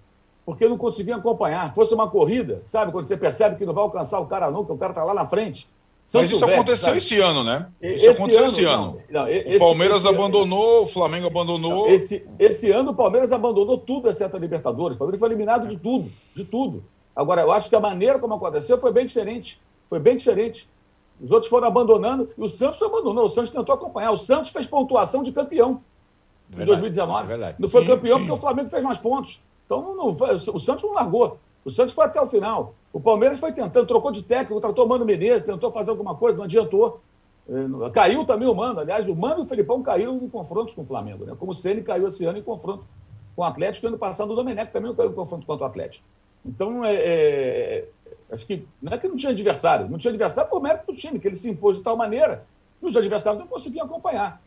[0.46, 1.74] porque não conseguiam acompanhar.
[1.74, 2.92] Fosse uma corrida, sabe?
[2.92, 5.26] Quando você percebe que não vai alcançar o cara nunca, o cara está lá na
[5.26, 5.70] frente.
[6.06, 6.98] São Mas isso aconteceu sabe?
[6.98, 7.68] esse ano, né?
[7.82, 9.02] Isso esse aconteceu ano, esse ano.
[9.10, 11.90] Não, não, esse, o Palmeiras esse abandonou, o Flamengo abandonou.
[11.90, 14.96] Esse, esse ano o Palmeiras abandonou tudo, exceto a Libertadores.
[14.96, 16.84] O Palmeiras foi eliminado de tudo, de tudo.
[17.16, 19.60] Agora, eu acho que a maneira como aconteceu foi bem diferente.
[19.90, 20.68] Foi bem diferente.
[21.22, 23.26] Os outros foram abandonando e o Santos abandonou.
[23.26, 24.12] O Santos tentou acompanhar.
[24.12, 25.82] O Santos fez pontuação de campeão
[26.50, 27.34] verdade, em 2019.
[27.34, 28.26] É não foi sim, campeão sim.
[28.26, 29.40] porque o Flamengo fez mais pontos.
[29.66, 31.38] Então não, o Santos não largou.
[31.64, 32.76] O Santos foi até o final.
[32.92, 36.38] O Palmeiras foi tentando, trocou de técnico, tratou o Mano Menezes, tentou fazer alguma coisa,
[36.38, 37.00] não adiantou.
[37.48, 38.80] É, caiu também o Mano.
[38.80, 41.36] Aliás, o Mano e o Felipão caíram em confrontos com o Flamengo, né?
[41.38, 42.86] Como o Ceni caiu esse ano em confronto
[43.36, 46.06] com o Atlético, ano passado o Domenech também caiu em confronto contra o Atlético.
[46.46, 47.88] Então, é, é,
[48.32, 51.20] Acho que não é que não tinha adversário, não tinha adversário por mérito do time,
[51.20, 52.46] que ele se impôs de tal maneira
[52.80, 54.42] que os adversários não conseguiam acompanhar.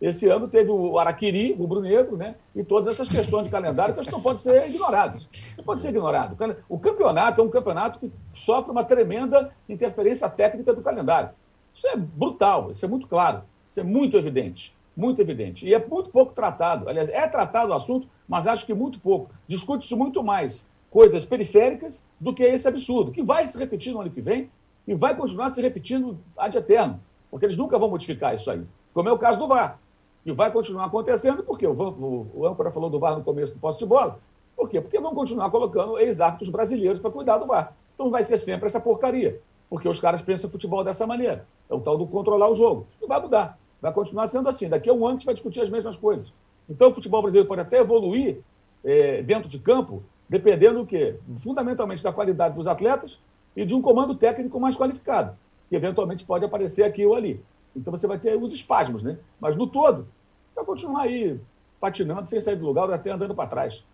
[0.00, 2.34] Esse ano teve o Araquiri, o Rubro Negro, né?
[2.54, 5.28] E todas essas questões de calendário que não podem ser ignoradas.
[5.56, 6.36] Não pode ser ignorado.
[6.68, 11.30] O campeonato é um campeonato que sofre uma tremenda interferência técnica do calendário.
[11.72, 14.74] Isso é brutal, isso é muito claro, isso é muito evidente.
[14.96, 15.66] Muito evidente.
[15.66, 16.88] E é muito pouco tratado.
[16.88, 19.30] Aliás, é tratado o assunto, mas acho que muito pouco.
[19.48, 24.10] Discute-se muito mais coisas periféricas do que esse absurdo, que vai se repetir no ano
[24.10, 24.50] que vem
[24.86, 29.08] e vai continuar se repetindo ad eterno, porque eles nunca vão modificar isso aí, como
[29.08, 29.80] é o caso do VAR.
[30.24, 33.58] E vai continuar acontecendo, porque o, o, o âncora falou do VAR no começo do
[33.58, 34.18] posto de bola.
[34.56, 34.80] Por quê?
[34.80, 37.74] Porque vão continuar colocando ex-árbitros brasileiros para cuidar do VAR.
[37.94, 41.46] Então vai ser sempre essa porcaria, porque os caras pensam futebol dessa maneira.
[41.68, 42.86] É o tal do controlar o jogo.
[42.90, 43.58] Isso não vai mudar.
[43.80, 44.68] Vai continuar sendo assim.
[44.68, 46.32] Daqui a um ano a gente vai discutir as mesmas coisas.
[46.68, 48.38] Então o futebol brasileiro pode até evoluir
[48.82, 51.16] é, dentro de campo, dependendo do quê?
[51.38, 53.18] Fundamentalmente da qualidade dos atletas
[53.54, 55.36] e de um comando técnico mais qualificado,
[55.68, 57.42] que eventualmente pode aparecer aqui ou ali.
[57.76, 59.18] Então você vai ter os espasmos, né?
[59.40, 60.06] Mas no todo,
[60.54, 61.38] vai continuar aí
[61.80, 63.84] patinando sem sair do lugar ou até andando para trás.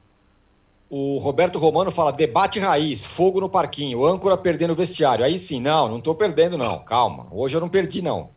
[0.89, 5.25] O Roberto Romano fala debate raiz, fogo no parquinho, âncora perdendo o vestiário.
[5.25, 7.27] Aí sim, não, não estou perdendo não, calma.
[7.31, 8.31] Hoje eu não perdi não.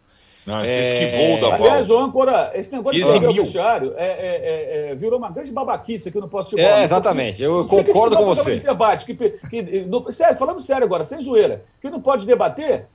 [0.45, 0.81] Não, esse é...
[0.81, 1.71] esquivou da bola.
[1.71, 5.31] Aliás, o âncora, esse negócio de perder o vestiário é, é, é, é, virou uma
[5.31, 6.79] grande babaquice aqui no posto de bola.
[6.79, 8.55] É, exatamente, eu concordo com você.
[8.55, 12.87] De debate, que, que, no, sério, falando sério agora, sem zoeira, que não pode debater,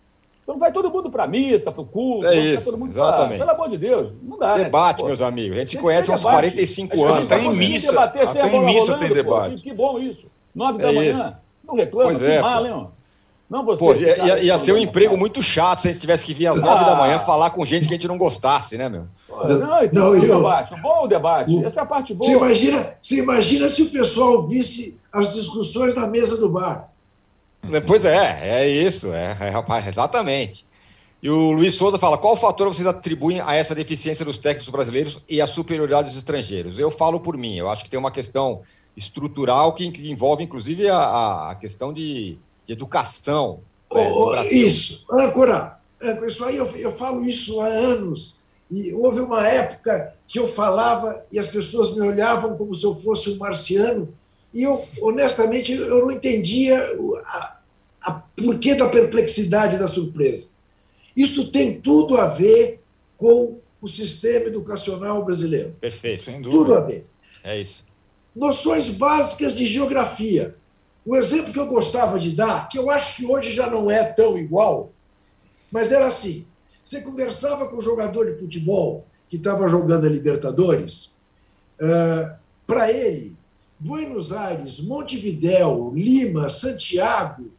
[0.48, 2.26] então vai todo mundo para a missa, para o culto.
[2.26, 3.36] É isso, exatamente.
[3.36, 4.54] Pra, pelo amor de Deus, não dá.
[4.54, 5.08] Debate, né?
[5.08, 5.58] meus amigos.
[5.58, 7.28] A gente tem conhece há uns 45 anos.
[7.28, 7.90] Tem missa.
[7.90, 9.56] Debater, até em missa rolando, tem debate.
[9.56, 10.30] Pô, que bom isso.
[10.54, 11.12] Nove da é manhã.
[11.12, 11.36] Isso.
[11.62, 12.88] Não reclama, pois que é, mal, hein,
[13.50, 13.78] não você.
[13.78, 16.46] Pô, ia, ia, ia ser um emprego muito chato se a gente tivesse que vir
[16.46, 16.88] às nove ah.
[16.88, 19.04] da manhã falar com gente que a gente não gostasse, né, meu?
[19.28, 20.72] Não, então, não, eu, debate.
[20.72, 21.54] Um bom debate.
[21.54, 22.26] O, Essa é a parte boa.
[22.26, 26.88] Você imagina, você imagina se o pessoal visse as discussões na mesa do bar.
[27.86, 30.66] Pois é, é isso, é, é, exatamente.
[31.22, 35.18] E o Luiz Souza fala: qual fator vocês atribuem a essa deficiência dos técnicos brasileiros
[35.28, 36.78] e a superioridade dos estrangeiros?
[36.78, 38.62] Eu falo por mim, eu acho que tem uma questão
[38.96, 43.60] estrutural que, que envolve, inclusive, a, a questão de de educação.
[43.90, 48.38] Oh, né, isso, âncora, âncora, isso aí eu, eu falo isso há anos.
[48.70, 52.94] E houve uma época que eu falava e as pessoas me olhavam como se eu
[52.94, 54.12] fosse um marciano,
[54.52, 56.78] e eu, honestamente, eu não entendia
[57.26, 57.58] a,
[58.02, 60.50] a porquê da perplexidade da surpresa.
[61.16, 62.80] Isto tem tudo a ver
[63.16, 65.76] com o sistema educacional brasileiro.
[65.80, 66.58] Perfeito, sem dúvida.
[66.58, 67.06] Tudo a ver.
[67.44, 67.84] É isso.
[68.34, 70.56] Noções básicas de geografia.
[71.04, 74.04] O exemplo que eu gostava de dar, que eu acho que hoje já não é
[74.04, 74.92] tão igual,
[75.70, 76.46] mas era assim:
[76.84, 81.16] você conversava com o jogador de futebol que estava jogando a Libertadores,
[81.80, 83.37] uh, para ele,
[83.78, 87.50] Buenos Aires, Montevidéu, Lima, Santiago,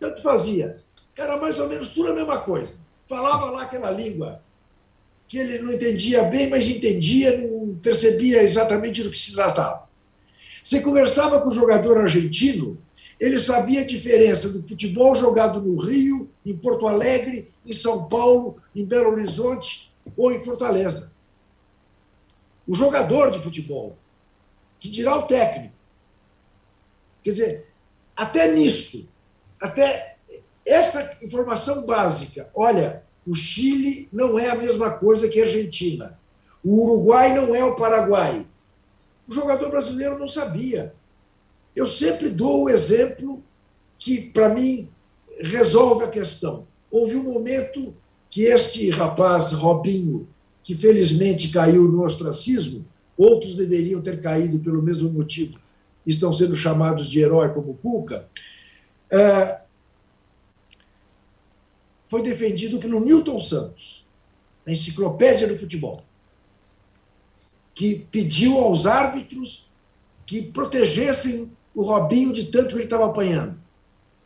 [0.00, 0.76] tanto fazia.
[1.16, 2.78] Era mais ou menos tudo a mesma coisa.
[3.08, 4.42] Falava lá aquela língua
[5.28, 9.88] que ele não entendia bem, mas entendia, não percebia exatamente do que se tratava.
[10.62, 12.78] Você conversava com o jogador argentino,
[13.18, 18.56] ele sabia a diferença do futebol jogado no Rio, em Porto Alegre, em São Paulo,
[18.74, 21.12] em Belo Horizonte ou em Fortaleza.
[22.66, 23.96] O jogador de futebol,
[24.86, 25.74] que dirá o técnico.
[27.22, 27.68] Quer dizer,
[28.14, 29.08] até nisto,
[29.60, 30.16] até
[30.64, 36.18] essa informação básica, olha, O Chile não é a mesma coisa que a Argentina.
[36.62, 38.46] O Uruguai não é o Paraguai.
[39.28, 40.94] O jogador brasileiro não sabia.
[41.74, 43.42] Eu sempre dou o exemplo
[43.98, 44.88] que, para mim,
[45.40, 46.66] resolve a questão.
[46.88, 47.94] Houve um momento
[48.30, 50.28] que este rapaz, Robinho,
[50.62, 55.58] que felizmente caiu no ostracismo, outros deveriam ter caído pelo mesmo motivo,
[56.06, 58.28] estão sendo chamados de herói como Cuca,
[59.10, 59.60] é,
[62.08, 64.06] foi defendido pelo Newton Santos,
[64.64, 66.04] na enciclopédia do futebol,
[67.74, 69.70] que pediu aos árbitros
[70.24, 73.56] que protegessem o Robinho de tanto que ele estava apanhando.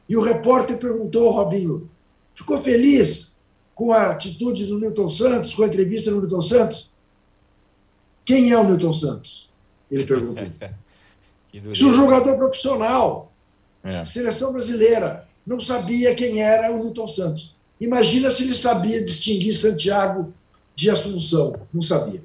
[0.08, 1.90] E o repórter perguntou ao Robinho:
[2.34, 3.40] ficou feliz
[3.74, 6.89] com a atitude do Newton Santos, com a entrevista do Newton Santos?
[8.30, 9.50] Quem é o Newton Santos?
[9.90, 10.44] Ele perguntou.
[11.74, 13.32] Se um jogador profissional,
[13.82, 14.04] é.
[14.04, 17.56] seleção brasileira, não sabia quem era o Newton Santos.
[17.80, 20.32] Imagina se ele sabia distinguir Santiago
[20.76, 21.54] de Assunção.
[21.74, 22.22] Não sabia.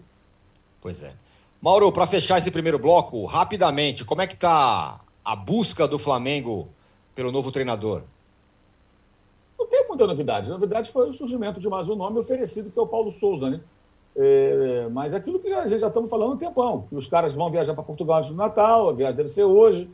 [0.80, 1.12] Pois é.
[1.60, 6.70] Mauro, para fechar esse primeiro bloco, rapidamente, como é que está a busca do Flamengo
[7.16, 8.04] pelo novo treinador?
[9.58, 10.46] Não tem muita novidade.
[10.46, 13.50] A novidade foi o surgimento de mais um nome oferecido, que é o Paulo Souza,
[13.50, 13.60] né?
[14.18, 17.34] É, mas aquilo que a gente já estamos falando há um tempão, que os caras
[17.34, 19.90] vão viajar para Portugal antes do Natal, a viagem deve ser hoje.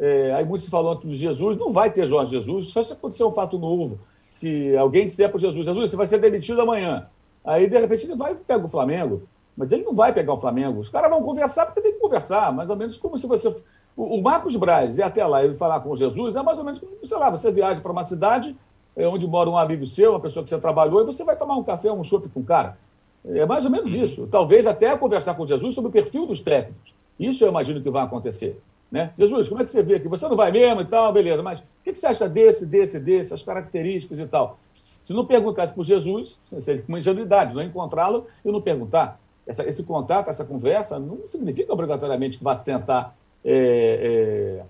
[0.00, 3.24] É, aí muito se falou do Jesus, não vai ter Jorge Jesus, só se acontecer
[3.24, 4.00] um fato novo.
[4.32, 7.06] Se alguém disser para Jesus, Jesus, você vai ser demitido amanhã.
[7.44, 9.22] Aí, de repente, ele vai e pega o Flamengo.
[9.56, 10.80] Mas ele não vai pegar o Flamengo.
[10.80, 13.54] Os caras vão conversar porque tem que conversar, mais ou menos como se você.
[13.94, 16.92] O, Marcos Braz ir até lá e falar com Jesus é mais ou menos como,
[17.04, 18.56] sei lá, você viaja para uma cidade
[18.96, 21.56] é, onde mora um amigo seu, uma pessoa que você trabalhou, e você vai tomar
[21.56, 22.78] um café, um chopp com o cara.
[23.24, 24.26] É mais ou menos isso.
[24.26, 26.92] Talvez até conversar com Jesus sobre o perfil dos técnicos.
[27.18, 28.60] Isso eu imagino que vai acontecer.
[28.90, 29.12] Né?
[29.16, 30.08] Jesus, como é que você vê aqui?
[30.08, 33.32] Você não vai mesmo e tal, beleza, mas o que você acha desse, desse, desse,
[33.32, 34.58] as características e tal?
[35.02, 39.18] Se não perguntasse para Jesus, seria uma ingenuidade, não encontrá-lo e não perguntar.
[39.46, 44.62] Essa, esse contato, essa conversa, não significa obrigatoriamente que vá se tentar é,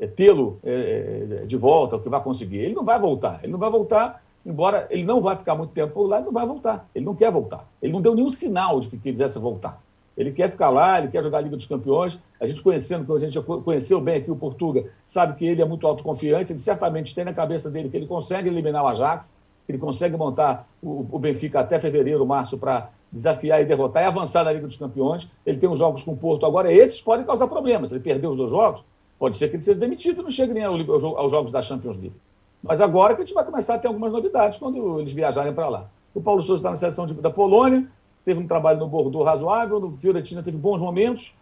[0.00, 2.58] é, é tê-lo é, é, de volta, que vai conseguir.
[2.58, 3.40] Ele não vai voltar.
[3.42, 6.46] Ele não vai voltar embora ele não vai ficar muito tempo lá, ele não vai
[6.46, 6.88] voltar.
[6.94, 7.68] Ele não quer voltar.
[7.82, 9.78] Ele não deu nenhum sinal de que quisesse voltar.
[10.16, 12.18] Ele quer ficar lá, ele quer jogar a Liga dos Campeões.
[12.40, 15.64] A gente conhecendo, a gente já conheceu bem aqui o Portuga, sabe que ele é
[15.66, 19.34] muito autoconfiante, ele certamente tem na cabeça dele que ele consegue eliminar o Ajax,
[19.66, 24.06] que ele consegue montar o, o Benfica até fevereiro, março, para desafiar e derrotar e
[24.06, 25.30] avançar na Liga dos Campeões.
[25.44, 27.92] Ele tem uns jogos com o Porto agora, esses podem causar problemas.
[27.92, 28.82] Ele perder os dois jogos,
[29.18, 32.16] pode ser que ele seja demitido não chegue nem aos jogos da Champions League.
[32.62, 35.68] Mas agora que a gente vai começar a ter algumas novidades quando eles viajarem para
[35.68, 35.86] lá.
[36.14, 37.86] O Paulo Souza está na seleção de, da Polônia,
[38.24, 41.34] teve um trabalho no Bordeaux razoável, no Fiorentina teve bons momentos,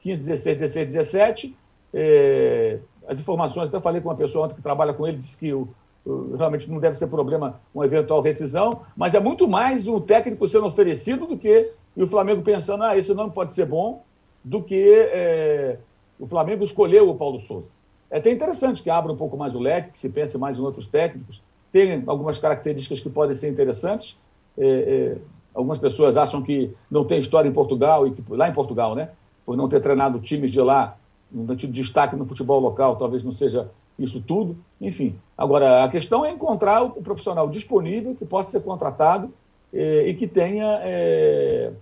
[0.00, 1.56] 15, 16, 16, 17.
[1.94, 5.52] É, as informações, até falei com uma pessoa ontem que trabalha com ele, disse que
[5.52, 5.68] o,
[6.06, 10.46] o, realmente não deve ser problema uma eventual rescisão, mas é muito mais um técnico
[10.48, 14.02] sendo oferecido do que e o Flamengo pensando, ah, esse nome pode ser bom,
[14.42, 14.82] do que
[15.12, 15.78] é,
[16.18, 17.70] o Flamengo escolheu o Paulo Souza.
[18.12, 20.60] É até interessante que abra um pouco mais o leque, que se pense mais em
[20.60, 21.42] outros técnicos.
[21.72, 24.18] Tem algumas características que podem ser interessantes.
[24.58, 25.16] É, é,
[25.54, 29.08] algumas pessoas acham que não tem história em Portugal, e que, lá em Portugal, né?
[29.46, 30.98] Por não ter treinado times de lá,
[31.30, 34.58] não tido destaque no futebol local, talvez não seja isso tudo.
[34.78, 39.32] Enfim, agora a questão é encontrar o profissional disponível que possa ser contratado
[39.72, 41.72] é, e que tenha é,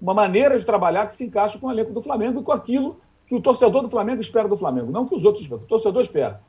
[0.00, 2.96] uma maneira de trabalhar que se encaixe com o elenco do Flamengo e com aquilo
[3.34, 6.02] que o torcedor do Flamengo espera do Flamengo, não que os outros esperam, o torcedor
[6.02, 6.40] espera.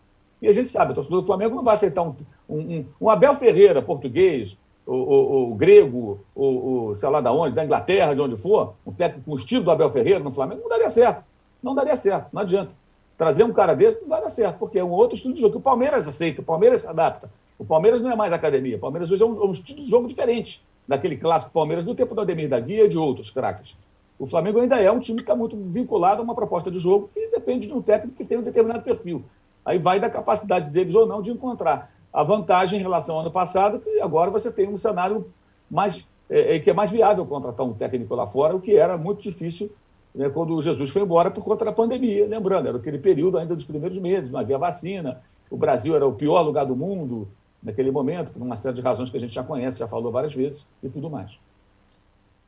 [0.41, 2.15] E a gente sabe, o torcedor do Flamengo não vai aceitar um,
[2.47, 7.55] um, um Abel Ferreira, português, o, o, o grego, o, o, sei lá da onde,
[7.55, 10.61] da Inglaterra, de onde for, um técnico com o estilo do Abel Ferreira no Flamengo,
[10.61, 11.23] não daria certo.
[11.63, 12.71] Não daria certo, não adianta.
[13.17, 15.61] Trazer um cara desse não daria certo, porque é um outro estilo de jogo o
[15.61, 17.31] Palmeiras aceita, o Palmeiras se adapta.
[17.57, 19.89] O Palmeiras não é mais academia, o Palmeiras hoje é um, é um estilo de
[19.89, 23.75] jogo diferente daquele clássico Palmeiras do tempo do Ademir da Guia e de outros craques.
[24.17, 27.09] O Flamengo ainda é um time que está muito vinculado a uma proposta de jogo
[27.13, 29.23] que depende de um técnico que tem um determinado perfil.
[29.65, 33.31] Aí vai da capacidade deles ou não de encontrar a vantagem em relação ao ano
[33.31, 35.27] passado, que agora você tem um cenário
[35.69, 38.97] mais é, é, que é mais viável contratar um técnico lá fora, o que era
[38.97, 39.69] muito difícil
[40.13, 42.25] né, quando o Jesus foi embora por conta da pandemia.
[42.27, 46.13] Lembrando, era aquele período ainda dos primeiros meses, não havia vacina, o Brasil era o
[46.13, 47.27] pior lugar do mundo
[47.61, 50.33] naquele momento, por uma série de razões que a gente já conhece, já falou várias
[50.33, 51.31] vezes e tudo mais.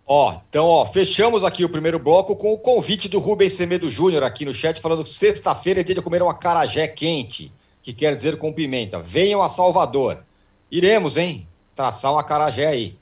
[0.10, 4.24] Ó, então, ó, fechamos aqui o primeiro bloco com o convite do Rubens Semedo Júnior
[4.24, 7.52] aqui no chat, falando que sexta-feira é dia de comer uma carajé quente,
[7.84, 9.00] que quer dizer com pimenta.
[9.00, 10.24] Venham a Salvador.
[10.72, 11.46] Iremos, hein?
[11.76, 12.98] Traçar uma carajé aí.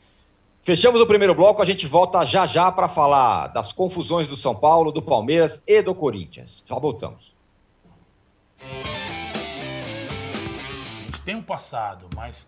[0.64, 4.56] Fechamos o primeiro bloco, a gente volta já já para falar das confusões do São
[4.56, 6.64] Paulo, do Palmeiras e do Corinthians.
[6.66, 7.36] Já voltamos.
[11.24, 12.47] Tem um passado, mas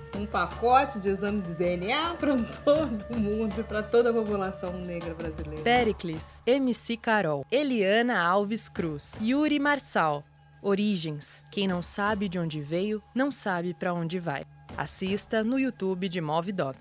[0.15, 5.63] um pacote de exame de DNA para todo mundo, para toda a população negra brasileira.
[5.63, 10.23] Pericles, MC Carol, Eliana Alves Cruz, Yuri Marçal.
[10.63, 11.43] Origens.
[11.51, 14.45] Quem não sabe de onde veio, não sabe para onde vai.
[14.77, 16.77] Assista no YouTube de Movidoc.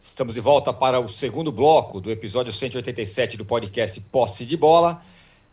[0.00, 5.02] Estamos de volta para o segundo bloco do episódio 187 do podcast Posse de Bola.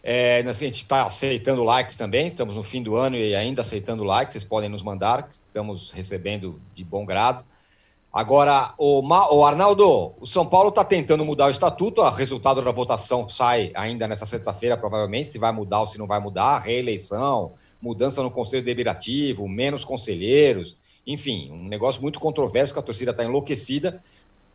[0.02, 3.62] É, assim, a gente está aceitando likes também, estamos no fim do ano e ainda
[3.62, 7.44] aceitando likes, vocês podem nos mandar, estamos recebendo de bom grado.
[8.12, 12.62] Agora, o, Ma, o Arnaldo, o São Paulo está tentando mudar o estatuto, o resultado
[12.62, 16.60] da votação sai ainda nessa sexta-feira, provavelmente, se vai mudar ou se não vai mudar,
[16.60, 20.76] reeleição, mudança no Conselho Deliberativo, menos conselheiros,
[21.06, 24.02] enfim, um negócio muito controverso que a torcida está enlouquecida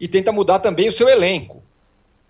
[0.00, 1.62] e tenta mudar também o seu elenco.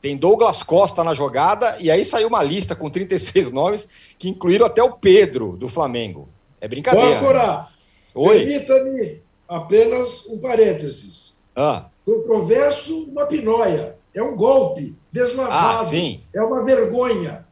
[0.05, 3.89] Tem Douglas Costa na jogada, e aí saiu uma lista com 36 nomes
[4.19, 6.29] que incluíram até o Pedro do Flamengo.
[6.61, 7.19] É brincadeira.
[7.21, 7.69] Bora,
[8.15, 8.45] Oi.
[8.45, 11.39] Permita-me apenas um parênteses.
[11.57, 11.87] Ah.
[12.05, 13.97] Controverso, uma pinóia.
[14.13, 15.81] É um golpe deslavado.
[15.81, 16.21] Ah, sim.
[16.35, 17.47] É uma vergonha.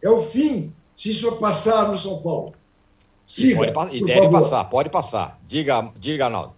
[0.00, 2.54] É o fim se isso passar no São Paulo.
[3.26, 4.40] Siga, pode, e deve favor.
[4.40, 5.40] passar, pode passar.
[5.44, 6.54] Diga, diga, Arnaldo.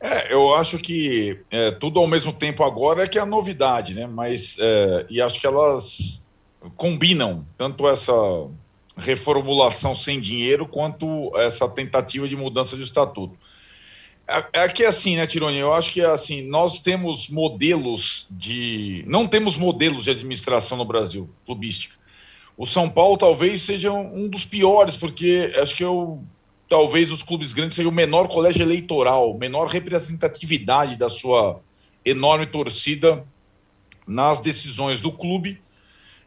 [0.00, 3.94] É, eu acho que é, tudo ao mesmo tempo agora é que é a novidade,
[3.94, 4.06] né?
[4.06, 6.26] Mas é, e acho que elas
[6.76, 8.12] combinam tanto essa
[8.96, 13.36] reformulação sem dinheiro quanto essa tentativa de mudança de estatuto.
[14.26, 15.58] É, é que assim, né, Tironi?
[15.58, 21.28] Eu acho que assim nós temos modelos de, não temos modelos de administração no Brasil
[21.44, 21.94] clubística.
[22.56, 26.22] O São Paulo talvez seja um dos piores, porque acho que eu
[26.70, 31.60] talvez os clubes grandes seja o menor colégio eleitoral, menor representatividade da sua
[32.04, 33.26] enorme torcida
[34.06, 35.60] nas decisões do clube.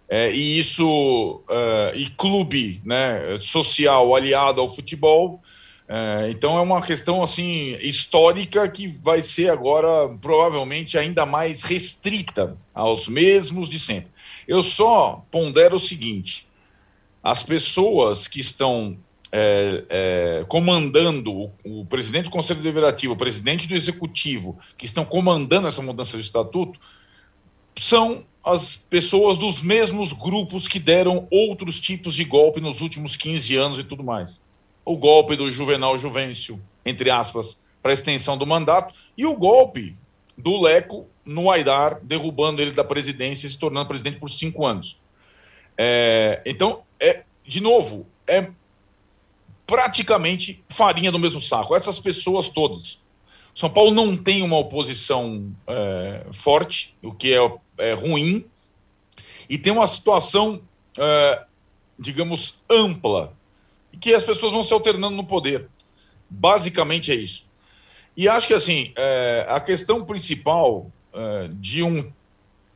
[0.10, 5.42] É, e isso, é, e clube né, social aliado ao futebol.
[5.88, 12.58] É, então é uma questão assim histórica que vai ser agora provavelmente ainda mais restrita
[12.74, 14.12] aos mesmos de sempre.
[14.46, 16.46] Eu só pondero o seguinte:
[17.24, 18.98] as pessoas que estão
[19.36, 25.04] é, é, comandando o, o, presidente do Conselho Deliberativo, o presidente do Executivo, que estão
[25.04, 26.80] comandando essa mudança de estatuto,
[27.76, 33.56] são as pessoas dos mesmos grupos que deram outros tipos de golpe nos últimos 15
[33.56, 34.40] anos e tudo mais.
[34.86, 39.98] O golpe do Juvenal Juvencio, entre aspas, para extensão do mandato, e o golpe
[40.38, 45.00] do Leco no Aidar, derrubando ele da presidência e se tornando presidente por cinco anos.
[45.76, 48.52] É, então, é, de novo, é
[49.66, 51.76] praticamente farinha do mesmo saco.
[51.76, 53.02] Essas pessoas todas.
[53.54, 58.46] São Paulo não tem uma oposição é, forte, o que é, é, ruim,
[59.48, 60.62] e tem uma situação,
[60.98, 61.46] é,
[62.00, 63.34] digamos, ampla,
[64.02, 65.68] que as pessoas vão se alternando no poder.
[66.28, 67.46] Basicamente é isso.
[68.18, 72.12] E acho que, assim, é, a questão principal é, de um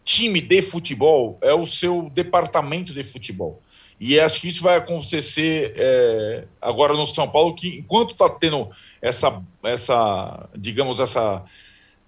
[0.03, 3.61] time de futebol é o seu departamento de futebol.
[3.99, 8.69] E acho que isso vai acontecer é, agora no São Paulo, que enquanto está tendo
[9.01, 11.43] essa, essa, digamos, essa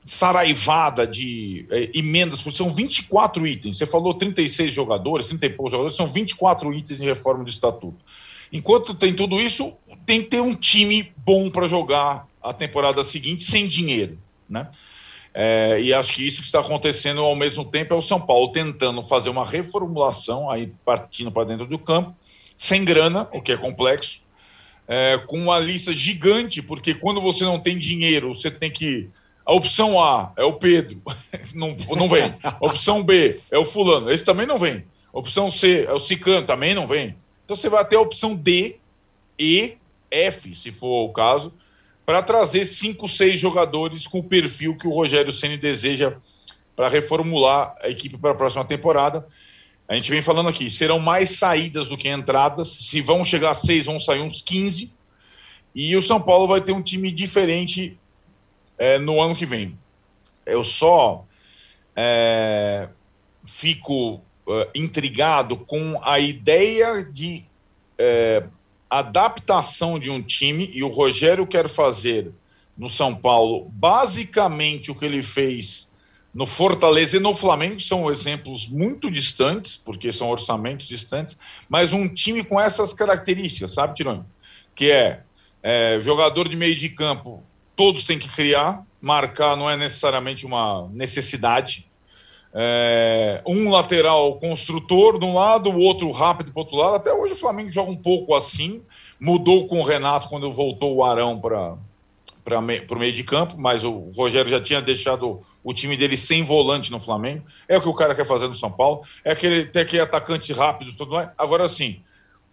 [0.05, 3.77] saraivada de é, emendas, porque são 24 itens.
[3.77, 7.97] Você falou 36 jogadores, 30 e poucos jogadores, são 24 itens de reforma do estatuto.
[8.51, 9.73] Enquanto tem tudo isso,
[10.05, 14.17] tem que ter um time bom para jogar a temporada seguinte sem dinheiro,
[14.47, 14.69] né?
[15.41, 18.51] É, e acho que isso que está acontecendo ao mesmo tempo é o São Paulo
[18.51, 22.13] tentando fazer uma reformulação, aí partindo para dentro do campo,
[22.57, 24.19] sem grana, o que é complexo,
[24.85, 29.09] é, com uma lista gigante, porque quando você não tem dinheiro, você tem que.
[29.45, 31.01] A opção A é o Pedro,
[31.55, 32.33] não, não vem.
[32.43, 34.83] A opção B é o Fulano, esse também não vem.
[35.13, 37.15] A opção C é o Cicano, também não vem.
[37.45, 38.75] Então você vai ter a opção D,
[39.39, 39.77] E,
[40.11, 41.53] F, se for o caso,
[42.09, 46.17] para trazer cinco, seis jogadores com o perfil que o Rogério Ceni deseja
[46.75, 49.27] para reformular a equipe para a próxima temporada.
[49.87, 52.67] A gente vem falando aqui, serão mais saídas do que entradas.
[52.67, 54.91] Se vão chegar seis, vão sair uns 15.
[55.75, 57.95] E o São Paulo vai ter um time diferente
[58.75, 59.77] é, no ano que vem.
[60.47, 61.27] Eu só
[61.95, 62.89] é,
[63.45, 67.45] fico é, intrigado com a ideia de
[67.99, 68.45] é,
[68.89, 72.31] adaptação de um time, e o Rogério quer fazer
[72.77, 75.89] no São Paulo basicamente o que ele fez
[76.33, 81.37] no Fortaleza e no Flamengo, são exemplos muito distantes, porque são orçamentos distantes,
[81.67, 84.23] mas um time com essas características, sabe, Tironi?
[84.75, 85.23] Que é,
[85.63, 87.43] é jogador de meio de campo,
[87.75, 91.88] todos têm que criar, marcar não é necessariamente uma necessidade.
[92.53, 96.95] É, um lateral construtor de um lado, o outro rápido para outro lado.
[96.95, 98.81] Até hoje o Flamengo joga um pouco assim.
[99.19, 101.77] Mudou com o Renato quando voltou o Arão para
[102.59, 106.91] o meio de campo, mas o Rogério já tinha deixado o time dele sem volante
[106.91, 107.43] no Flamengo.
[107.67, 109.01] É o que o cara quer fazer no São Paulo.
[109.23, 111.29] É aquele, tem aquele atacante rápido tudo mais.
[111.37, 112.01] Agora, sim,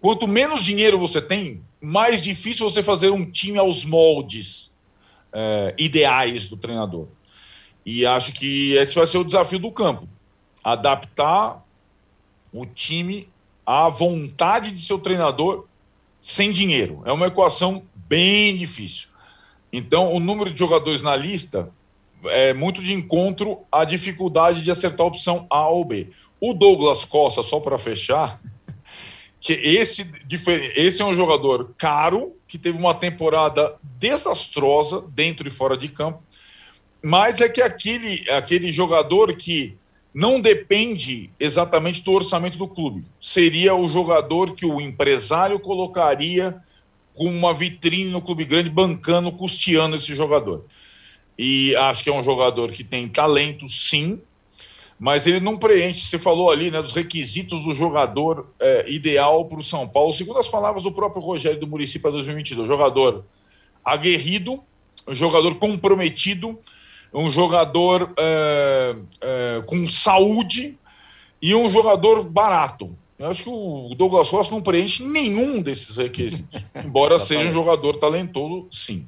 [0.00, 4.74] quanto menos dinheiro você tem, mais difícil você fazer um time aos moldes
[5.32, 7.08] é, ideais do treinador.
[7.86, 10.08] E acho que esse vai ser o desafio do campo:
[10.62, 11.64] adaptar
[12.52, 13.28] o time
[13.64, 15.66] à vontade de seu treinador
[16.20, 17.00] sem dinheiro.
[17.04, 19.08] É uma equação bem difícil.
[19.72, 21.70] Então, o número de jogadores na lista
[22.24, 26.10] é muito de encontro à dificuldade de acertar a opção A ou B.
[26.40, 28.40] O Douglas Costa, só para fechar,
[29.38, 30.10] que esse,
[30.74, 36.22] esse é um jogador caro, que teve uma temporada desastrosa dentro e fora de campo,
[37.06, 39.76] mas é que aquele, aquele jogador que
[40.12, 43.04] não depende exatamente do orçamento do clube.
[43.20, 46.60] Seria o jogador que o empresário colocaria
[47.14, 50.64] com uma vitrine no clube grande, bancando, custeando esse jogador.
[51.38, 54.20] E acho que é um jogador que tem talento, sim,
[54.98, 56.00] mas ele não preenche.
[56.00, 60.40] Você falou ali né, dos requisitos do jogador é, ideal para o São Paulo, segundo
[60.40, 62.66] as palavras do próprio Rogério do Município para 2022.
[62.66, 63.24] Jogador
[63.84, 64.60] aguerrido,
[65.12, 66.58] jogador comprometido,
[67.12, 70.78] um jogador é, é, com saúde
[71.40, 72.96] e um jogador barato.
[73.18, 77.96] Eu acho que o Douglas Costa não preenche nenhum desses requisitos, embora seja um jogador
[77.96, 79.06] talentoso, sim.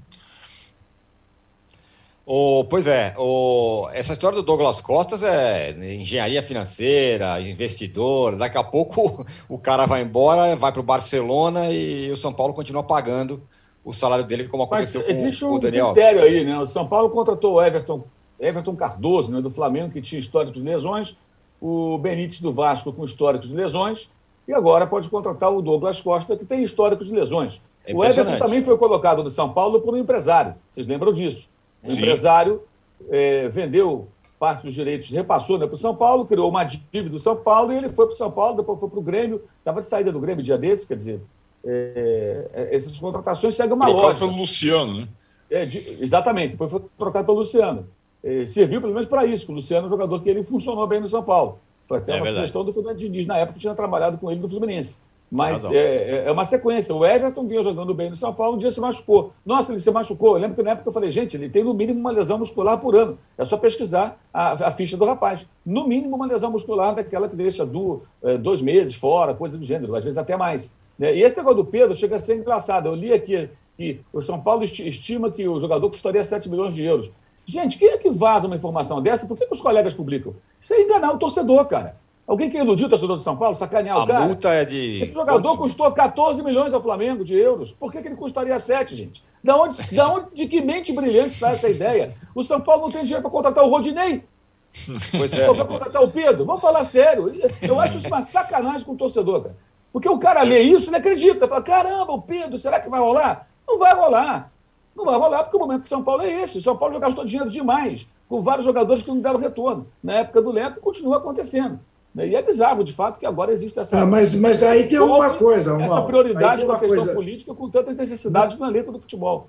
[2.31, 8.37] Oh, pois é, oh, essa história do Douglas Costas é engenharia financeira, investidor.
[8.37, 12.53] Daqui a pouco o cara vai embora, vai para o Barcelona e o São Paulo
[12.53, 13.43] continua pagando
[13.89, 15.87] o salário dele, como aconteceu Mas existe com, um o Daniel.
[15.87, 16.59] critério aí, né?
[16.59, 18.05] O São Paulo contratou o Everton,
[18.39, 21.17] Everton Cardoso, né, do Flamengo, que tinha histórico de lesões,
[21.59, 24.11] o Benítez do Vasco com histórico de lesões,
[24.47, 27.63] e agora pode contratar o Douglas Costa, que tem histórico de lesões.
[27.87, 31.49] É o Everton também foi colocado do São Paulo por um empresário, vocês lembram disso?
[31.83, 31.99] O Sim.
[31.99, 32.61] empresário
[33.09, 34.07] é, vendeu
[34.39, 37.73] parte dos direitos, repassou né, para o São Paulo, criou uma dívida do São Paulo
[37.73, 40.13] e ele foi para o São Paulo, depois foi para o Grêmio, estava de saída
[40.13, 41.21] do Grêmio dia desse, quer dizer,
[41.65, 44.27] é, é, essas contratações seguem uma Trocado lógica.
[44.27, 45.09] pelo Luciano, né?
[45.51, 47.87] É, de, exatamente, depois foi trocado pelo Luciano.
[48.23, 51.01] É, serviu pelo menos para isso, o Luciano é um jogador que ele funcionou bem
[51.01, 51.59] no São Paulo.
[51.87, 52.37] Foi até é uma verdade.
[52.41, 55.01] sugestão do Fernando Diniz, na época que tinha trabalhado com ele no Fluminense.
[55.31, 56.95] Mas é, é, é, uma sequência.
[56.95, 59.33] O Everton vinha jogando bem no São Paulo, um dia se machucou.
[59.45, 60.37] Nossa, ele se machucou.
[60.37, 62.79] Eu lembro que na época eu falei, gente, ele tem no mínimo uma lesão muscular
[62.79, 63.19] por ano.
[63.37, 65.47] É só pesquisar a, a ficha do rapaz.
[65.65, 69.65] No mínimo uma lesão muscular daquela que deixa do, é, dois meses fora, coisa do
[69.65, 70.73] gênero, às vezes até mais.
[70.99, 71.15] Né?
[71.15, 72.89] E esse negócio do Pedro chega a ser engraçado.
[72.89, 76.83] Eu li aqui que o São Paulo estima que o jogador custaria 7 milhões de
[76.83, 77.11] euros.
[77.47, 79.27] Gente, quem é que vaza uma informação dessa?
[79.27, 80.35] Por que, que os colegas publicam?
[80.61, 81.97] Isso é enganar o torcedor, cara.
[82.27, 84.25] Alguém quer iludir o torcedor de São Paulo, sacanear a o cara?
[84.25, 85.03] A multa é de.
[85.03, 87.73] Esse jogador custou 14 milhões ao Flamengo de euros.
[87.73, 89.25] Por que, que ele custaria 7, gente?
[89.43, 92.15] Da onde, da onde, de que mente brilhante sai essa ideia?
[92.35, 94.25] O São Paulo não tem dinheiro para contratar o Rodinei.
[95.17, 95.47] Pois é.
[95.47, 96.45] Para contratar o Pedro.
[96.45, 97.33] Vamos falar sério.
[97.63, 99.57] Eu acho isso uma sacanagem com o torcedor, cara.
[99.93, 101.49] Porque o cara lê isso e não acredita.
[101.49, 103.49] Fala, caramba, o Pedro, será que vai rolar?
[103.67, 104.53] Não vai rolar.
[104.95, 106.59] Não vai rolar porque o momento do São Paulo é esse.
[106.59, 109.87] O São Paulo já gastou dinheiro demais com vários jogadores que não deram retorno.
[110.03, 111.81] Na época do Leco, continua acontecendo.
[112.17, 114.01] E é bizarro, de fato, que agora existe essa.
[114.01, 115.75] Ah, mas, mas aí tem uma coisa.
[115.75, 117.15] Uma, essa prioridade da questão coisa...
[117.15, 119.49] política com tantas necessidades no elenco do futebol.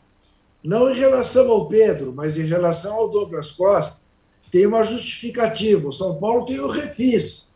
[0.64, 4.02] Não em relação ao Pedro, mas em relação ao Douglas Costa,
[4.52, 5.88] tem uma justificativa.
[5.88, 7.49] O São Paulo tem o Refis,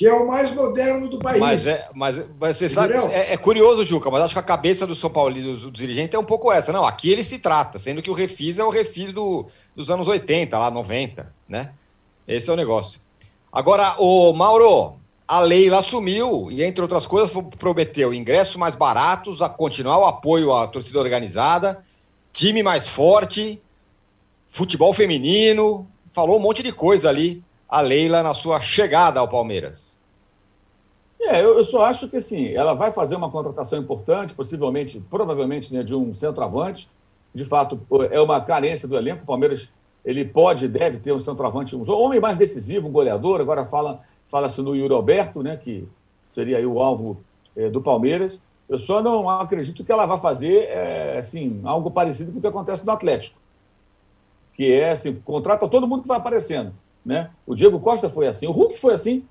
[0.00, 1.38] que é o mais moderno do país.
[1.38, 4.86] Mas, é, mas, mas você sabe, é, é, curioso, Juca, mas acho que a cabeça
[4.86, 6.72] do São Paulo, dos, dos dirigentes, é um pouco essa.
[6.72, 9.44] Não, aqui ele se trata, sendo que o Refis é o Refis do,
[9.76, 11.74] dos anos 80, lá 90, né?
[12.26, 12.98] Esse é o negócio.
[13.52, 14.96] Agora, o Mauro,
[15.28, 20.54] a Leila assumiu e, entre outras coisas, prometeu ingressos mais baratos, a continuar o apoio
[20.54, 21.84] à torcida organizada,
[22.32, 23.60] time mais forte,
[24.48, 29.89] futebol feminino, falou um monte de coisa ali, a Leila, na sua chegada ao Palmeiras.
[31.22, 35.72] É, eu, eu só acho que assim, ela vai fazer uma contratação importante, possivelmente, provavelmente,
[35.72, 36.88] né, de um centroavante.
[37.34, 39.22] De fato, é uma carência do elenco.
[39.22, 39.68] O Palmeiras
[40.04, 43.40] ele pode, deve ter um centroavante, um homem mais decisivo, um goleador.
[43.40, 44.00] Agora fala
[44.30, 45.86] fala-se no Yuri Alberto, né, que
[46.28, 47.20] seria o alvo
[47.56, 48.40] é, do Palmeiras.
[48.68, 52.46] Eu só não acredito que ela vá fazer é, assim, algo parecido com o que
[52.46, 53.36] acontece no Atlético.
[54.54, 56.72] Que é assim, contrata todo mundo que vai aparecendo.
[57.04, 57.30] Né?
[57.46, 59.24] O Diego Costa foi assim, o Hulk foi assim.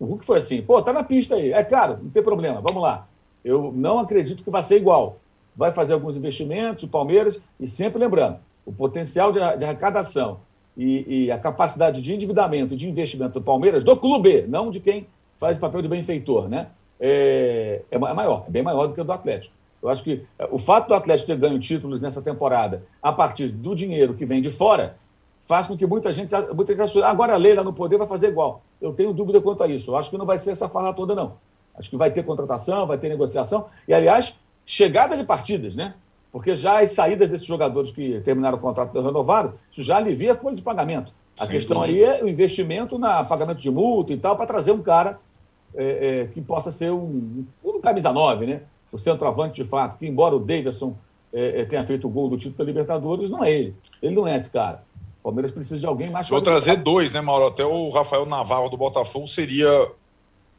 [0.00, 1.52] O Hulk foi assim, pô, tá na pista aí.
[1.52, 3.06] É caro, não tem problema, vamos lá.
[3.44, 5.18] Eu não acredito que vai ser igual.
[5.54, 10.40] Vai fazer alguns investimentos, o Palmeiras, e sempre lembrando, o potencial de, arrecadação
[10.74, 15.06] e, e, a capacidade de endividamento, de investimento do Palmeiras, do clube, não de quem
[15.38, 16.68] faz o papel de benfeitor, né?
[16.98, 19.54] É, é maior, é bem maior do que o do Atlético.
[19.82, 23.48] Eu acho que é, o fato do Atlético ter ganho títulos nessa temporada a partir
[23.48, 24.96] do dinheiro que vem de fora
[25.50, 28.62] faz com que muita gente, muita gente agora a Leila no poder vai fazer igual.
[28.80, 29.90] Eu tenho dúvida quanto a isso.
[29.90, 31.32] Eu acho que não vai ser essa farra toda, não.
[31.74, 35.94] Acho que vai ter contratação, vai ter negociação e, aliás, chegada de partidas, né?
[36.30, 40.34] Porque já as saídas desses jogadores que terminaram o contrato renovaram, isso já alivia a
[40.36, 41.12] folha de pagamento.
[41.34, 41.98] A Sem questão dúvida.
[41.98, 45.18] aí é o investimento na pagamento de multa e tal, para trazer um cara
[45.74, 48.60] é, é, que possa ser um, um camisa 9, né?
[48.92, 50.94] O centroavante, de fato, que embora o Davidson
[51.32, 53.74] é, é, tenha feito o gol do título da Libertadores, não é ele.
[54.00, 54.84] Ele não é esse cara.
[55.20, 57.46] O Palmeiras precisa de alguém mais Vou trazer dois, né, Mauro?
[57.46, 59.90] Até o Rafael Navarro do Botafogo seria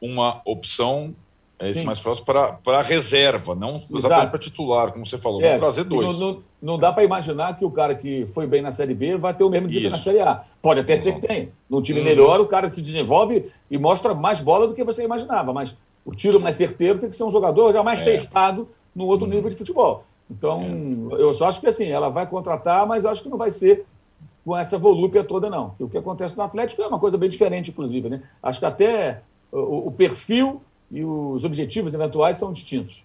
[0.00, 1.14] uma opção
[1.62, 1.84] é esse Sim.
[1.84, 5.40] mais próximo para a reserva, não exatamente para titular, como você falou.
[5.40, 6.18] É, Vamos trazer dois.
[6.18, 9.16] Não, não, não dá para imaginar que o cara que foi bem na Série B
[9.16, 10.42] vai ter o mesmo desempenho na Série A.
[10.60, 11.50] Pode até ser que tenha.
[11.70, 12.04] No time uhum.
[12.04, 15.52] melhor, o cara se desenvolve e mostra mais bola do que você imaginava.
[15.52, 18.04] Mas o tiro mais certeiro tem que ser um jogador já mais é.
[18.04, 19.32] testado no outro uhum.
[19.32, 20.04] nível de futebol.
[20.28, 20.62] Então,
[21.12, 21.22] é.
[21.22, 23.86] eu só acho que assim, ela vai contratar, mas acho que não vai ser
[24.44, 25.74] com essa volúpia toda, não.
[25.78, 28.08] o que acontece no Atlético é uma coisa bem diferente, inclusive.
[28.08, 28.22] Né?
[28.42, 33.04] Acho que até o, o perfil e os objetivos eventuais são distintos.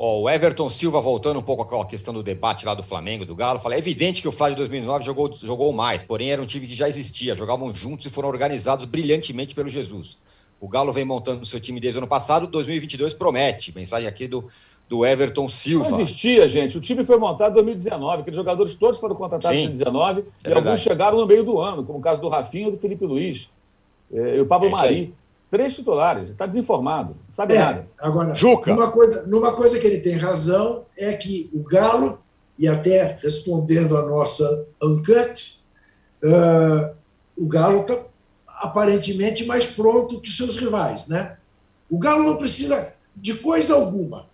[0.00, 3.34] Oh, o Everton Silva, voltando um pouco à questão do debate lá do Flamengo, do
[3.34, 6.46] Galo, fala: é evidente que o Flávio de 2009 jogou, jogou mais, porém era um
[6.46, 10.16] time que já existia, jogavam juntos e foram organizados brilhantemente pelo Jesus.
[10.60, 13.74] O Galo vem montando o seu time desde o ano passado, 2022 promete.
[13.74, 14.48] Mensagem aqui do,
[14.88, 15.90] do Everton Silva.
[15.90, 16.78] Não existia, gente.
[16.78, 20.24] O time foi montado em 2019, aqueles jogadores todos foram contratados em 2019 é e
[20.42, 20.66] verdade.
[20.66, 23.50] alguns chegaram no meio do ano, como o caso do Rafinha e do Felipe Luiz.
[24.12, 25.14] É, e o Pablo é Mari.
[25.50, 27.86] Três titulares, está desinformado, não sabe é, nada.
[27.98, 28.74] Agora, Juca.
[28.74, 32.18] Numa coisa, numa coisa que ele tem razão é que o Galo,
[32.58, 35.62] e até respondendo a nossa enquete,
[36.22, 36.94] uh,
[37.36, 37.98] o Galo está
[38.46, 41.08] aparentemente mais pronto que seus rivais.
[41.08, 41.36] Né?
[41.88, 44.27] O Galo não precisa de coisa alguma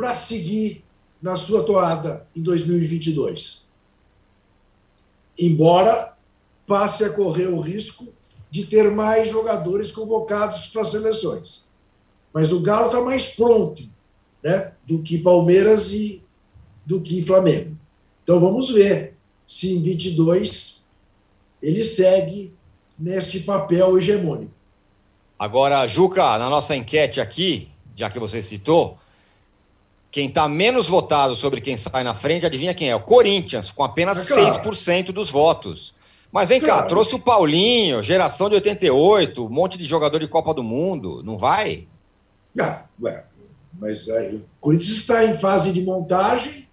[0.00, 0.82] para seguir
[1.20, 3.68] na sua toada em 2022.
[5.38, 6.16] Embora
[6.66, 8.10] passe a correr o risco
[8.50, 11.74] de ter mais jogadores convocados para seleções.
[12.32, 13.82] Mas o Galo está mais pronto
[14.42, 16.24] né, do que Palmeiras e
[16.86, 17.76] do que Flamengo.
[18.22, 20.90] Então vamos ver se em 22
[21.62, 22.54] ele segue
[22.98, 24.54] nesse papel hegemônico.
[25.38, 28.98] Agora, Juca, na nossa enquete aqui, já que você citou,
[30.10, 32.96] quem está menos votado sobre quem sai na frente, adivinha quem é?
[32.96, 34.70] O Corinthians, com apenas é claro.
[34.70, 35.94] 6% dos votos.
[36.32, 36.82] Mas vem claro.
[36.82, 41.22] cá, trouxe o Paulinho, geração de 88, um monte de jogador de Copa do Mundo,
[41.24, 41.88] não vai?
[42.58, 43.24] Ah, ué,
[43.78, 46.68] mas aí, o Corinthians está em fase de montagem,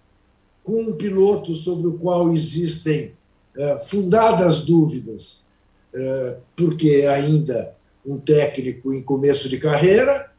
[0.62, 3.14] com um piloto sobre o qual existem
[3.56, 5.46] é, fundadas dúvidas,
[5.94, 7.74] é, porque ainda
[8.04, 10.30] um técnico em começo de carreira,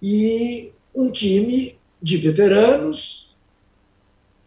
[0.00, 3.34] e um time de veteranos,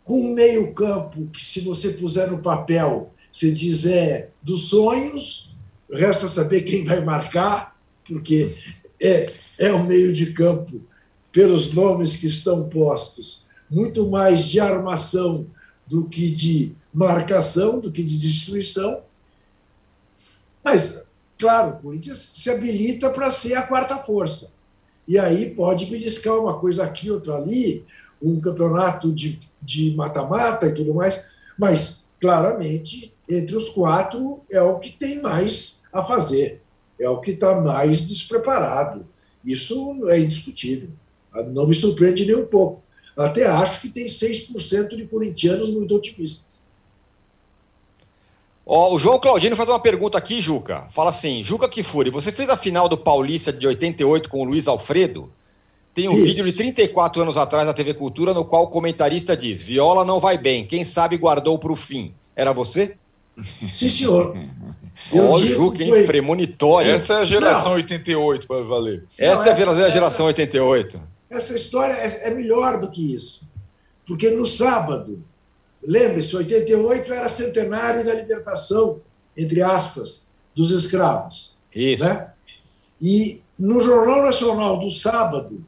[0.04, 5.56] com um meio-campo que, se você puser no papel, se diz é dos sonhos,
[5.92, 7.76] resta saber quem vai marcar,
[8.08, 8.56] porque
[9.02, 10.84] é, é um meio de campo,
[11.32, 15.48] pelos nomes que estão postos, muito mais de armação
[15.88, 19.02] do que de marcação, do que de destruição.
[20.64, 21.04] Mas,
[21.40, 24.56] claro, o Corinthians se habilita para ser a quarta força.
[25.08, 27.86] E aí pode beliscar uma coisa aqui, outra ali,
[28.22, 31.26] um campeonato de mata-mata e tudo mais,
[31.58, 36.62] mas claramente entre os quatro é o que tem mais a fazer,
[37.00, 39.06] é o que está mais despreparado.
[39.46, 40.90] Isso é indiscutível.
[41.54, 42.84] Não me surpreende nem um pouco.
[43.16, 46.64] Até acho que tem 6% de corintianos muito otimistas.
[48.70, 50.88] Oh, o João Claudino faz uma pergunta aqui, Juca.
[50.90, 54.68] Fala assim: Juca Kifuri, você fez a final do Paulista de 88 com o Luiz
[54.68, 55.32] Alfredo?
[55.94, 56.26] Tem um Fiz.
[56.36, 60.20] vídeo de 34 anos atrás na TV Cultura no qual o comentarista diz: Viola não
[60.20, 62.14] vai bem, quem sabe guardou para o fim.
[62.36, 62.98] Era você?
[63.72, 64.36] Sim, senhor.
[65.14, 65.90] Eu Ó, o Juca, hein?
[65.90, 66.92] foi- Premonitório.
[66.92, 69.06] Essa é a geração 88, para valer.
[69.18, 71.00] Essa Não, é a essa- verdadeira essa- geração 88.
[71.30, 73.48] Essa história é, é melhor do que isso.
[74.06, 75.24] Porque no sábado,
[75.84, 79.02] lembre-se, 88 era centenário da libertação,
[79.36, 81.58] entre aspas, dos escravos.
[81.74, 82.04] Isso.
[82.04, 82.32] né?
[83.00, 85.64] E no Jornal Nacional do sábado,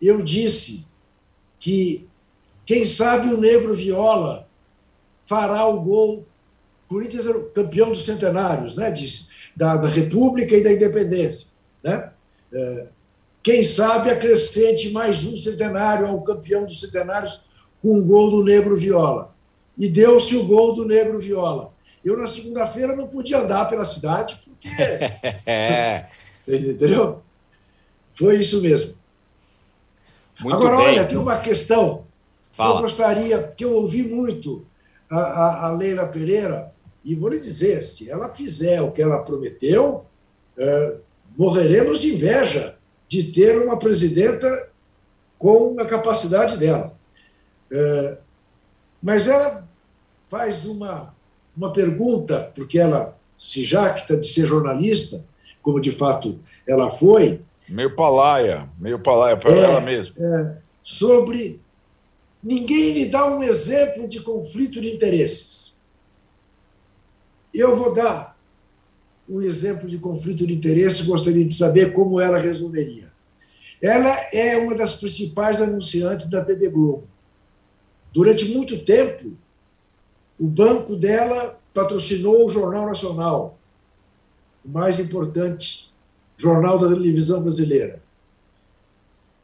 [0.00, 0.86] eu disse
[1.58, 2.08] que,
[2.66, 4.48] quem sabe, o Negro Viola
[5.26, 6.26] fará o gol.
[6.88, 8.90] Corinthians era o campeão dos centenários, né?
[8.90, 11.48] Disse, da, da República e da Independência.
[11.82, 12.12] Né?
[12.52, 12.88] É,
[13.42, 17.42] quem sabe acrescente mais um centenário ao campeão dos centenários
[17.80, 19.31] com um gol do Negro Viola.
[19.76, 21.72] E deu-se o gol do Negro Viola.
[22.04, 24.68] Eu, na segunda-feira, não podia andar pela cidade, porque
[25.46, 26.06] É.
[26.46, 27.22] Entendeu?
[28.12, 28.94] Foi isso mesmo.
[30.40, 30.86] Muito Agora, bem.
[30.86, 32.04] olha, tem uma questão
[32.50, 32.78] que Fala.
[32.78, 34.66] eu gostaria, que eu ouvi muito
[35.08, 36.72] a, a, a Leila Pereira,
[37.04, 40.04] e vou lhe dizer, se ela fizer o que ela prometeu,
[40.58, 40.96] eh,
[41.36, 42.76] morreremos de inveja
[43.08, 44.68] de ter uma presidenta
[45.38, 46.96] com a capacidade dela.
[47.70, 48.18] Eh,
[49.02, 49.68] mas ela
[50.30, 51.14] faz uma,
[51.56, 55.24] uma pergunta, porque ela se jacta de ser jornalista,
[55.60, 59.60] como de fato ela foi, Meio palaia, meio palaia para É.
[59.64, 60.14] ela mesma.
[60.82, 61.60] sobre
[62.42, 65.76] ninguém lhe dá um exemplo de conflito de interesses.
[67.54, 68.36] Eu vou dar
[69.28, 73.10] um exemplo de conflito de interesses, gostaria de saber como ela resolveria.
[73.80, 77.04] Ela é uma das principais anunciantes da TV Globo.
[78.12, 79.36] Durante muito tempo,
[80.38, 83.58] o banco dela patrocinou o Jornal Nacional,
[84.64, 85.92] o mais importante
[86.36, 88.02] jornal da televisão brasileira.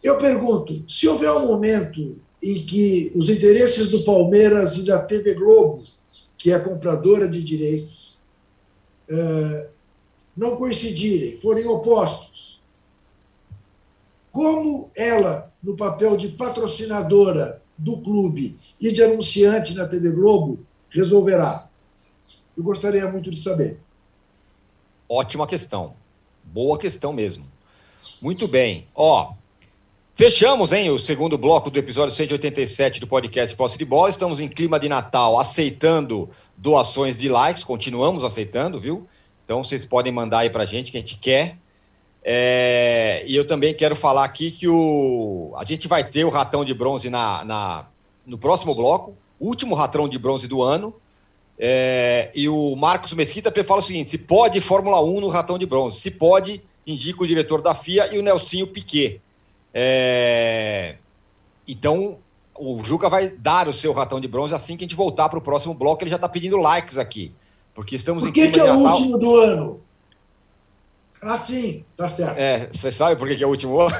[0.02, 5.34] Eu pergunto: se houver um momento em que os interesses do Palmeiras e da TV
[5.34, 5.82] Globo,
[6.36, 8.18] que é compradora de direitos,
[9.08, 9.70] eh,
[10.36, 12.62] não coincidirem, forem opostos,
[14.30, 20.58] como ela, no papel de patrocinadora do clube e de anunciante na TV Globo,
[20.90, 21.68] resolverá?
[22.56, 23.78] Eu gostaria muito de saber.
[25.08, 25.94] Ótima questão.
[26.42, 27.46] Boa questão mesmo.
[28.20, 28.86] Muito bem.
[28.94, 29.32] Ó,
[30.14, 34.10] fechamos, hein, o segundo bloco do episódio 187 do podcast Posse de Bola.
[34.10, 37.62] Estamos em clima de Natal, aceitando doações de likes.
[37.62, 39.06] Continuamos aceitando, viu?
[39.44, 41.56] Então vocês podem mandar aí pra gente que a gente quer.
[42.30, 46.62] É, e eu também quero falar aqui que o, a gente vai ter o ratão
[46.62, 47.86] de bronze na, na-
[48.26, 50.94] no próximo bloco, último ratão de bronze do ano.
[51.58, 55.64] É, e o Marcos Mesquita fala o seguinte: se pode Fórmula 1 no ratão de
[55.64, 59.22] bronze, se pode, indica o diretor da FIA e o Nelsinho Piquet.
[59.72, 60.96] É,
[61.66, 62.18] então,
[62.54, 65.38] o Juca vai dar o seu ratão de bronze assim que a gente voltar para
[65.38, 66.02] o próximo bloco.
[66.02, 67.32] Ele já está pedindo likes aqui,
[67.74, 69.87] porque estamos Por em que, clima que é o último do ano?
[71.20, 72.38] Ah, sim, tá certo.
[72.38, 73.94] É, você sabe por que, que é o último ano?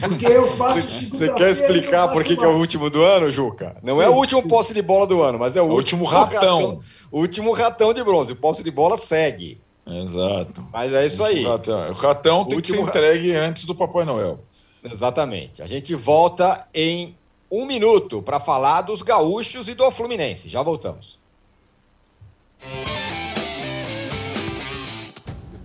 [0.00, 0.80] Porque eu faço
[1.10, 3.76] Você quer explicar por que, que é o último do ano, Juca?
[3.82, 6.80] Não é o último posse de bola do ano, mas é o, O último ratão.
[7.10, 8.32] O último ratão de bronze.
[8.32, 9.60] O posse de bola segue.
[9.86, 10.66] Exato.
[10.72, 11.44] Mas é isso aí.
[11.44, 14.40] O ratão, o ratão tem que ser entregue antes do Papai Noel.
[14.82, 15.62] Exatamente.
[15.62, 17.16] A gente volta em
[17.50, 20.48] um minuto para falar dos gaúchos e do Fluminense.
[20.48, 21.18] Já voltamos.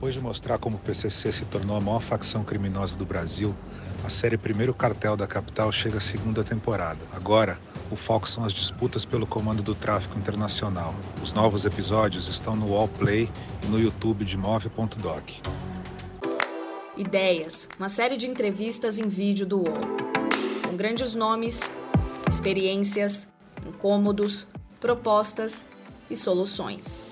[0.10, 3.54] Depois de mostrar como o PCC se tornou a maior facção criminosa do Brasil,
[4.04, 6.98] a série Primeiro Cartel da Capital chega à segunda temporada.
[7.12, 7.60] Agora,
[7.92, 10.96] o foco são as disputas pelo comando do tráfico internacional.
[11.22, 13.30] Os novos episódios estão no Wallplay
[13.64, 15.30] e no YouTube de Move.doc.
[16.98, 19.78] Ideias, uma série de entrevistas em vídeo do UOL.
[20.68, 21.70] Com grandes nomes,
[22.28, 23.28] experiências,
[23.64, 24.48] incômodos,
[24.80, 25.64] propostas
[26.10, 27.06] e soluções.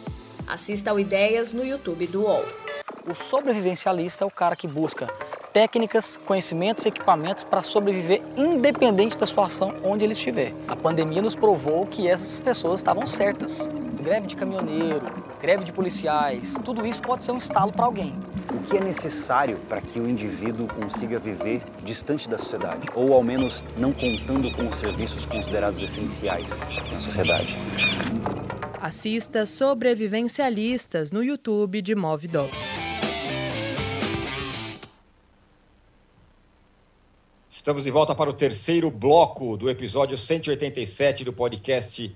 [0.47, 2.43] Assista ao Ideias no YouTube do UOL.
[3.09, 5.07] O sobrevivencialista é o cara que busca
[5.53, 10.53] técnicas, conhecimentos e equipamentos para sobreviver independente da situação onde ele estiver.
[10.67, 13.69] A pandemia nos provou que essas pessoas estavam certas.
[13.93, 15.01] Greve de caminhoneiro,
[15.41, 18.13] greve de policiais, tudo isso pode ser um estalo para alguém.
[18.51, 23.23] O que é necessário para que o indivíduo consiga viver distante da sociedade, ou ao
[23.23, 26.49] menos não contando com os serviços considerados essenciais
[26.91, 27.57] na sociedade?
[28.81, 32.51] Assista Sobrevivencialistas no YouTube de Movidoc.
[37.67, 42.15] Estamos de volta para o terceiro bloco do episódio 187 do podcast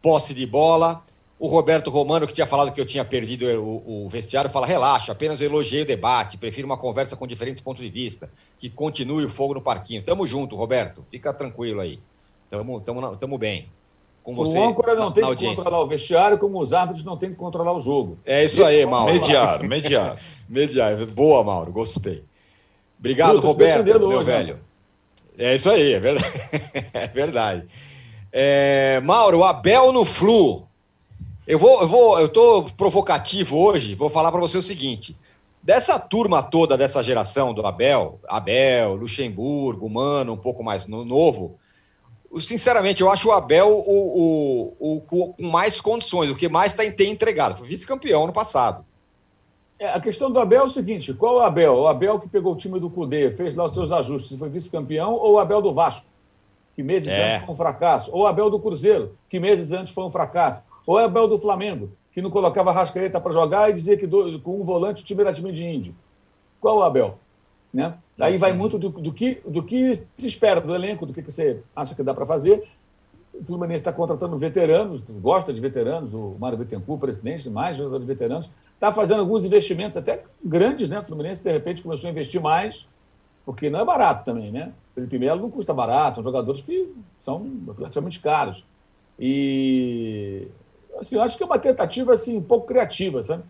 [0.00, 1.04] Posse de Bola.
[1.38, 5.12] O Roberto Romano, que tinha falado que eu tinha perdido o, o vestiário, fala: relaxa,
[5.12, 9.26] apenas eu elogiei o debate, prefiro uma conversa com diferentes pontos de vista, que continue
[9.26, 10.02] o fogo no parquinho.
[10.02, 12.00] Tamo junto, Roberto, fica tranquilo aí.
[12.48, 13.68] Tamo, tamo, tamo bem.
[14.22, 14.58] com você.
[14.58, 15.56] O âncora não na, tem na que audiência.
[15.56, 18.18] controlar o vestiário, como os árbitros não têm que controlar o jogo.
[18.24, 19.12] É isso aí, Mauro.
[19.12, 20.18] Mediar, mediar.
[20.48, 21.04] Mediar.
[21.08, 21.70] Boa, Mauro.
[21.72, 22.24] Gostei.
[22.98, 24.56] Obrigado, Bruto, Roberto, meu hoje, né?
[25.38, 26.32] É isso aí, é verdade.
[26.92, 27.66] É verdade.
[28.32, 30.66] É, Mauro, Abel no Flu.
[31.46, 33.94] Eu vou, eu vou, eu tô provocativo hoje.
[33.94, 35.16] Vou falar para você o seguinte:
[35.62, 41.58] dessa turma toda dessa geração do Abel, Abel, Luxemburgo, Mano, um pouco mais no- novo.
[42.40, 46.74] Sinceramente, eu acho o Abel o, o, o com com mais condições, o que mais
[46.74, 47.56] tá, tem entregado.
[47.56, 48.84] Foi vice-campeão no passado.
[49.78, 51.74] É, a questão do Abel é o seguinte: qual o Abel?
[51.74, 54.48] O Abel que pegou o time do Cudê, fez lá os seus ajustes e foi
[54.48, 56.06] vice-campeão, ou o Abel do Vasco,
[56.74, 57.34] que meses É.
[57.34, 60.62] antes foi um fracasso, ou o Abel do Cruzeiro, que meses antes foi um fracasso,
[60.86, 64.40] ou o Abel do Flamengo, que não colocava Rascaeta para jogar e dizia que do-
[64.40, 65.94] com um volante o time era time de índio.
[66.60, 67.16] Qual o Abel?
[67.72, 67.94] Né?
[68.18, 71.60] Aí vai muito do, do que, do que se espera do elenco, do que você
[71.76, 72.64] acha que dá para fazer.
[73.32, 78.12] O Fluminense está contratando veteranos, gosta de veteranos, o Mário Bittencourt, presidente, mais jogadores de
[78.12, 81.00] veteranos, está fazendo alguns investimentos até grandes, né?
[81.00, 82.88] O Fluminense, de repente, começou a investir mais,
[83.44, 84.72] porque não é barato também, né?
[84.94, 87.44] Felipe Melo não custa barato, são jogadores que são
[87.76, 88.64] relativamente caros.
[89.18, 90.46] E
[90.98, 93.42] assim, eu acho que é uma tentativa assim, um pouco criativa, sabe?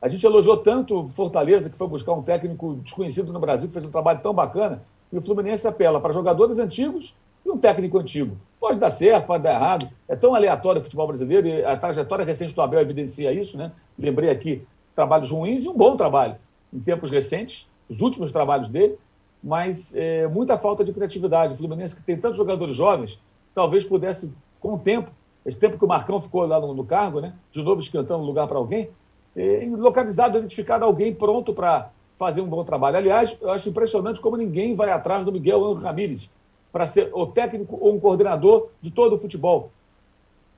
[0.00, 3.86] A gente elogiou tanto Fortaleza, que foi buscar um técnico desconhecido no Brasil, que fez
[3.86, 8.36] um trabalho tão bacana, e o Fluminense apela para jogadores antigos e um técnico antigo.
[8.60, 9.88] Pode dar certo, pode dar errado.
[10.06, 13.72] É tão aleatório o futebol brasileiro, e a trajetória recente do Abel evidencia isso, né?
[13.98, 16.36] Lembrei aqui trabalhos ruins e um bom trabalho
[16.72, 18.98] em tempos recentes, os últimos trabalhos dele,
[19.42, 21.54] mas é, muita falta de criatividade.
[21.54, 23.18] O Fluminense, que tem tantos jogadores jovens,
[23.54, 24.30] talvez pudesse,
[24.60, 25.10] com o tempo,
[25.44, 27.32] esse tempo que o Marcão ficou lá no, no cargo, né?
[27.50, 28.90] de novo esquentando lugar para alguém,
[29.34, 32.98] é, localizado, identificado alguém pronto para fazer um bom trabalho.
[32.98, 36.30] Aliás, eu acho impressionante como ninguém vai atrás do Miguel Ramírez
[36.72, 39.70] para ser o técnico ou um coordenador de todo o futebol,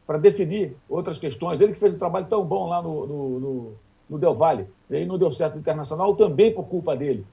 [0.07, 1.61] para definir outras questões.
[1.61, 3.73] Ele que fez um trabalho tão bom lá no, no, no,
[4.11, 7.25] no Del Valle, e aí não deu certo no Internacional, também por culpa dele.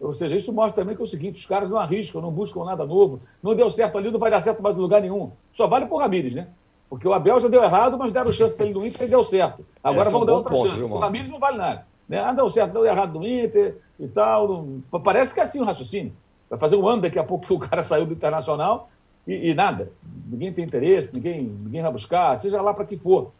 [0.00, 2.64] Ou seja, isso mostra também que é o seguinte: os caras não arriscam, não buscam
[2.64, 3.20] nada novo.
[3.42, 5.32] Não deu certo ali, não vai dar certo mais em lugar nenhum.
[5.52, 6.48] Só vale por Ramírez, né?
[6.88, 9.22] Porque o Abel já deu errado, mas deram chance para ele no Inter e deu
[9.24, 9.64] certo.
[9.82, 10.80] Agora é vamos dar outra ponto, chance.
[10.80, 10.98] viu, o?
[10.98, 11.86] Ramírez não vale nada.
[12.08, 12.18] Né?
[12.18, 14.48] Ah, deu certo, deu errado no Inter e tal.
[14.48, 16.12] não- Parece que é assim o raciocínio.
[16.48, 18.90] Vai fazer um ano daqui a pouco que o cara saiu do Internacional
[19.26, 19.92] e, e nada.
[20.26, 23.32] Ninguém tem interesse, ninguém, ninguém vai buscar, seja lá para que for.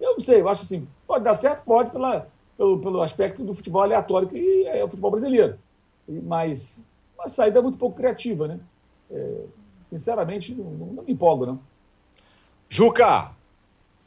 [0.00, 3.54] Eu não sei, eu acho assim, pode dar certo, pode, pela, pelo, pelo aspecto do
[3.54, 5.58] futebol aleatório que é o futebol brasileiro.
[6.08, 6.80] E- Mas
[7.18, 8.58] uma saída muito pouco criativa, né?
[9.10, 9.40] É,
[9.86, 11.60] sinceramente, não, não me empolgo, não.
[12.68, 13.30] Juca,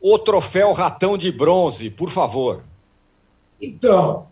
[0.02, 2.64] o troféu Ratão de Bronze, por favor.
[3.62, 4.28] Então,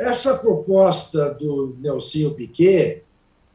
[0.00, 3.04] essa proposta do Nelsinho Piquet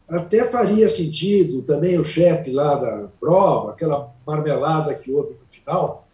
[0.08, 6.08] até faria sentido, também o chefe lá da prova, aquela marmelada que houve no final.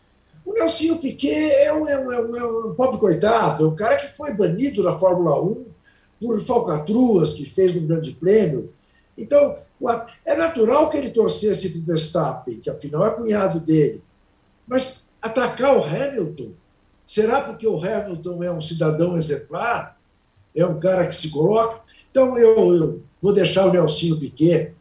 [0.45, 3.75] O Nelsinho Piquet é um, é um- é um- é um pobre coitado, é um
[3.75, 5.65] cara que foi banido da Fórmula 1
[6.19, 8.73] por falcatruas que fez no Grande Prêmio.
[9.17, 9.57] Então,
[10.25, 14.01] é natural que ele torcesse para o Verstappen, que afinal é cunhado dele.
[14.67, 16.51] Mas atacar o Hamilton
[17.05, 19.99] Será porque o Hamilton é um cidadão exemplar?
[20.55, 21.81] É um cara que se coloca?
[22.11, 24.73] Então eu, eu vou deixar o Nelsinho Piquet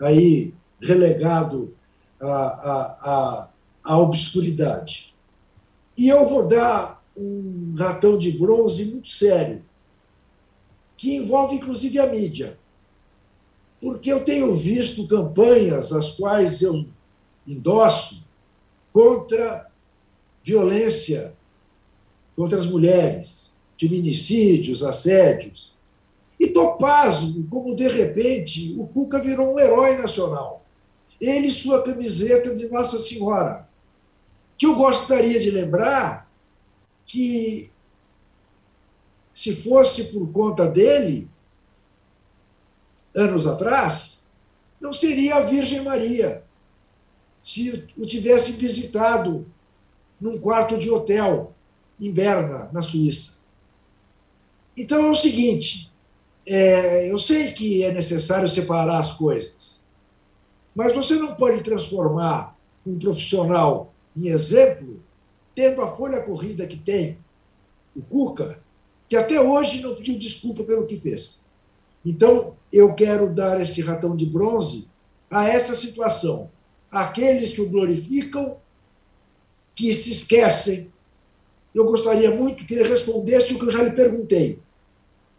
[0.00, 1.74] aí relegado
[2.20, 3.48] à, à, à,
[3.84, 5.14] à obscuridade.
[5.98, 9.62] E eu vou dar um ratão de bronze muito sério,
[10.96, 12.58] que envolve inclusive a mídia.
[13.80, 16.86] Porque eu tenho visto campanhas as quais eu
[17.46, 18.24] endosso
[18.92, 19.70] contra
[20.42, 21.36] violência
[22.36, 25.74] contra as mulheres, feminicídios, assédios.
[26.38, 30.64] E estou pasmo como, de repente, o Cuca virou um herói nacional.
[31.20, 33.68] Ele e sua camiseta de Nossa Senhora.
[34.58, 36.30] Que eu gostaria de lembrar
[37.04, 37.70] que,
[39.32, 41.30] se fosse por conta dele,
[43.14, 44.26] anos atrás,
[44.80, 46.44] não seria a Virgem Maria.
[47.42, 49.46] Se o tivesse visitado
[50.20, 51.54] num quarto de hotel
[52.00, 53.46] em Berna, na Suíça.
[54.76, 55.92] Então é o seguinte:
[56.46, 59.86] é, eu sei que é necessário separar as coisas,
[60.74, 65.00] mas você não pode transformar um profissional em exemplo,
[65.54, 67.18] tendo a folha corrida que tem
[67.94, 68.60] o Cuca,
[69.08, 71.46] que até hoje não pediu desculpa pelo que fez.
[72.04, 74.88] Então, eu quero dar esse ratão de bronze
[75.30, 76.50] a essa situação.
[76.90, 78.58] Aqueles que o glorificam,
[79.74, 80.92] que se esquecem
[81.76, 84.58] eu gostaria muito que ele respondesse o que eu já lhe perguntei.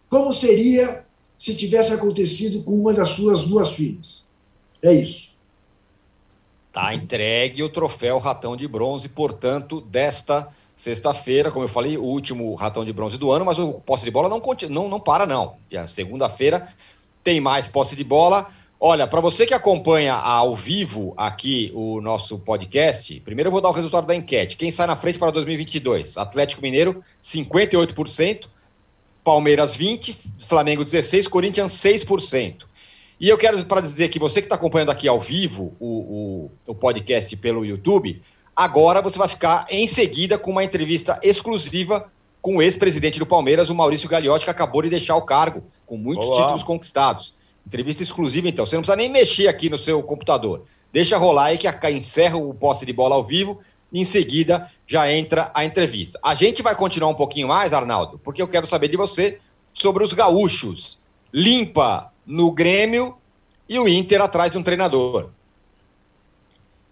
[0.10, 1.06] Como seria
[1.38, 4.30] se tivesse acontecido com uma das suas duas filhas?
[4.82, 5.36] É isso.
[6.72, 12.54] Tá entregue o troféu Ratão de Bronze, portanto, desta sexta-feira, como eu falei, o último
[12.54, 14.40] Ratão de Bronze do ano, mas o posse de bola não,
[14.70, 15.56] não, não para, não.
[15.88, 16.72] Segunda-feira
[17.24, 18.48] tem mais posse de bola.
[18.80, 23.70] Olha, para você que acompanha ao vivo aqui o nosso podcast, primeiro eu vou dar
[23.70, 24.56] o resultado da enquete.
[24.56, 26.16] Quem sai na frente para 2022?
[26.16, 28.48] Atlético Mineiro, 58%,
[29.28, 30.16] Palmeiras 20%,
[30.48, 32.64] Flamengo 16%, Corinthians 6%.
[33.20, 36.72] E eu quero para dizer que você que está acompanhando aqui ao vivo o, o,
[36.72, 38.22] o podcast pelo YouTube,
[38.56, 42.10] agora você vai ficar em seguida com uma entrevista exclusiva
[42.42, 45.98] com o ex-presidente do Palmeiras, o Maurício Gagliotti, que acabou de deixar o cargo, com
[45.98, 46.44] muitos Olá.
[46.44, 47.34] títulos conquistados.
[47.66, 48.66] Entrevista exclusiva, então.
[48.66, 50.64] Você não precisa nem mexer aqui no seu computador.
[50.94, 53.60] Deixa rolar aí que encerra o poste de bola ao vivo
[53.92, 56.20] em seguida já entra a entrevista.
[56.24, 59.40] A gente vai continuar um pouquinho mais, Arnaldo, porque eu quero saber de você
[59.74, 61.00] sobre os gaúchos.
[61.34, 63.18] Limpa no Grêmio
[63.68, 65.30] e o Inter atrás de um treinador.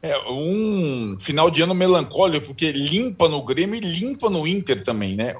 [0.01, 5.15] É um final de ano melancólico, porque limpa no Grêmio e limpa no Inter também,
[5.15, 5.35] né?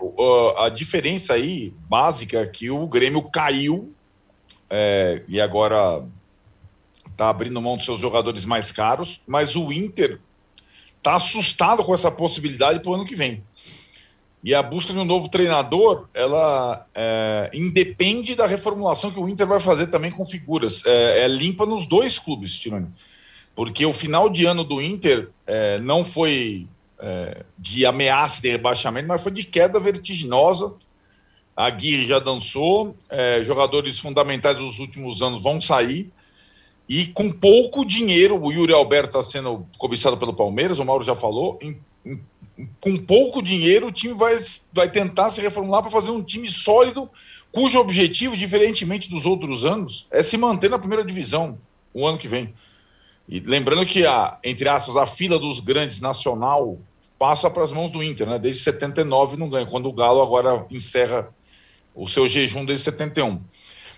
[0.58, 3.94] A diferença aí básica é que o Grêmio caiu
[4.70, 6.04] é, e agora
[7.12, 10.20] está abrindo mão dos seus jogadores mais caros, mas o Inter
[11.06, 13.44] está assustado com essa possibilidade para o ano que vem.
[14.44, 19.46] E a busca de um novo treinador, ela é, independe da reformulação que o Inter
[19.46, 20.84] vai fazer também com figuras.
[20.86, 22.88] É, é limpa nos dois clubes, Tironi.
[23.56, 26.68] Porque o final de ano do Inter é, não foi
[27.00, 30.76] é, de ameaça de rebaixamento, mas foi de queda vertiginosa.
[31.56, 36.12] A Gui já dançou, é, jogadores fundamentais dos últimos anos vão sair.
[36.88, 41.16] E com pouco dinheiro, o Yuri Alberto está sendo cobiçado pelo Palmeiras, o Mauro já
[41.16, 42.22] falou, em, em
[42.80, 44.38] com pouco dinheiro, o time vai,
[44.72, 47.10] vai tentar se reformular para fazer um time sólido,
[47.52, 51.60] cujo objetivo, diferentemente dos outros anos, é se manter na primeira divisão
[51.94, 52.54] o ano que vem.
[53.28, 56.78] E lembrando que a, entre aspas, a fila dos grandes nacional
[57.18, 58.38] passa para as mãos do Inter, né?
[58.38, 61.34] Desde 79 não ganha, quando o Galo agora encerra
[61.94, 63.42] o seu jejum desde 71.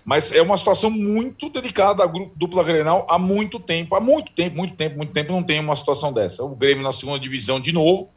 [0.08, 4.56] Mas é uma situação muito delicada a dupla Grenal há muito tempo, há muito tempo,
[4.56, 6.42] muito tempo, muito tempo não tem uma situação dessa.
[6.42, 8.08] O Grêmio na segunda divisão de novo,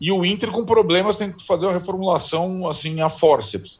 [0.00, 3.78] e o Inter com problemas tem que fazer uma reformulação assim a forceps.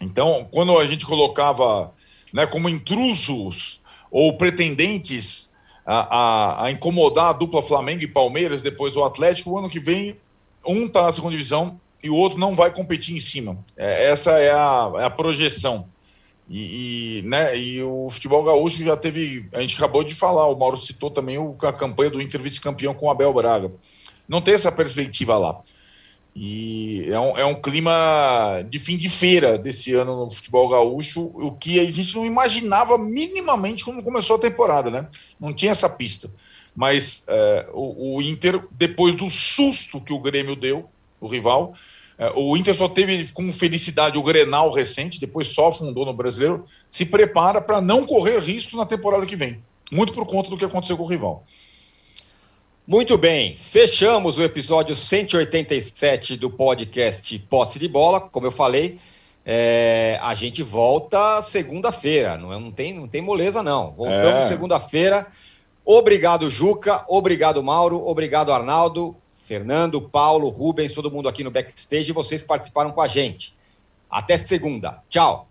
[0.00, 1.92] Então, quando a gente colocava
[2.32, 5.52] né, como intrusos ou pretendentes
[5.84, 9.78] a, a, a, incomodar a dupla Flamengo e Palmeiras, depois o Atlético, o ano que
[9.78, 10.16] vem
[10.66, 13.58] um está na segunda divisão e o outro não vai competir em cima.
[13.76, 15.92] É, essa é a, é a projeção.
[16.48, 19.48] E, e, né, e o futebol gaúcho já teve.
[19.52, 22.94] A gente acabou de falar, o Mauro citou também o, a campanha do Inter vice-campeão
[22.94, 23.70] com o Abel Braga
[24.32, 25.60] não tem essa perspectiva lá.
[26.34, 31.30] E é um, é um clima de fim de feira desse ano no futebol gaúcho,
[31.34, 35.06] o que a gente não imaginava minimamente quando começou a temporada, né?
[35.38, 36.30] Não tinha essa pista.
[36.74, 40.88] Mas é, o, o, Inter, depois do susto que o Grêmio deu,
[41.20, 41.74] o rival,
[42.34, 47.04] o Inter só teve com felicidade o Grenal recente, depois só fundou no brasileiro, se
[47.04, 49.62] prepara para não correr riscos na temporada que vem.
[49.90, 51.44] Muito por conta do que aconteceu com o rival.
[52.86, 58.20] Muito bem, fechamos o episódio 187 do podcast Posse de Bola.
[58.20, 58.98] Como eu falei,
[59.46, 63.92] é, a gente volta segunda-feira, não, é, não, tem, não tem moleza, não.
[63.92, 64.46] Voltamos é.
[64.46, 65.26] segunda-feira.
[65.84, 67.04] Obrigado, Juca.
[67.08, 68.04] Obrigado, Mauro.
[68.06, 69.16] Obrigado, Arnaldo,
[69.52, 72.10] Fernando, Paulo, Rubens, todo mundo aqui no backstage.
[72.10, 73.54] Vocês participaram com a gente.
[74.10, 75.02] Até segunda.
[75.10, 75.46] Tchau.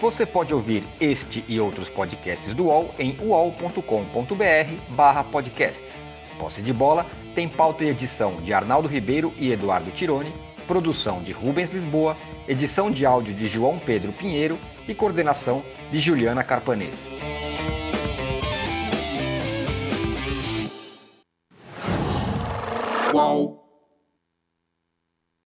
[0.00, 3.80] Você pode ouvir este e outros podcasts do UOL em uol.com.br
[5.30, 5.92] podcasts.
[6.36, 10.34] Posse de Bola tem pauta e edição de Arnaldo Ribeiro e Eduardo Tironi,
[10.66, 12.16] produção de Rubens Lisboa,
[12.48, 16.96] edição de áudio de João Pedro Pinheiro e coordenação de Juliana Carpanês.
[23.14, 23.63] whoa.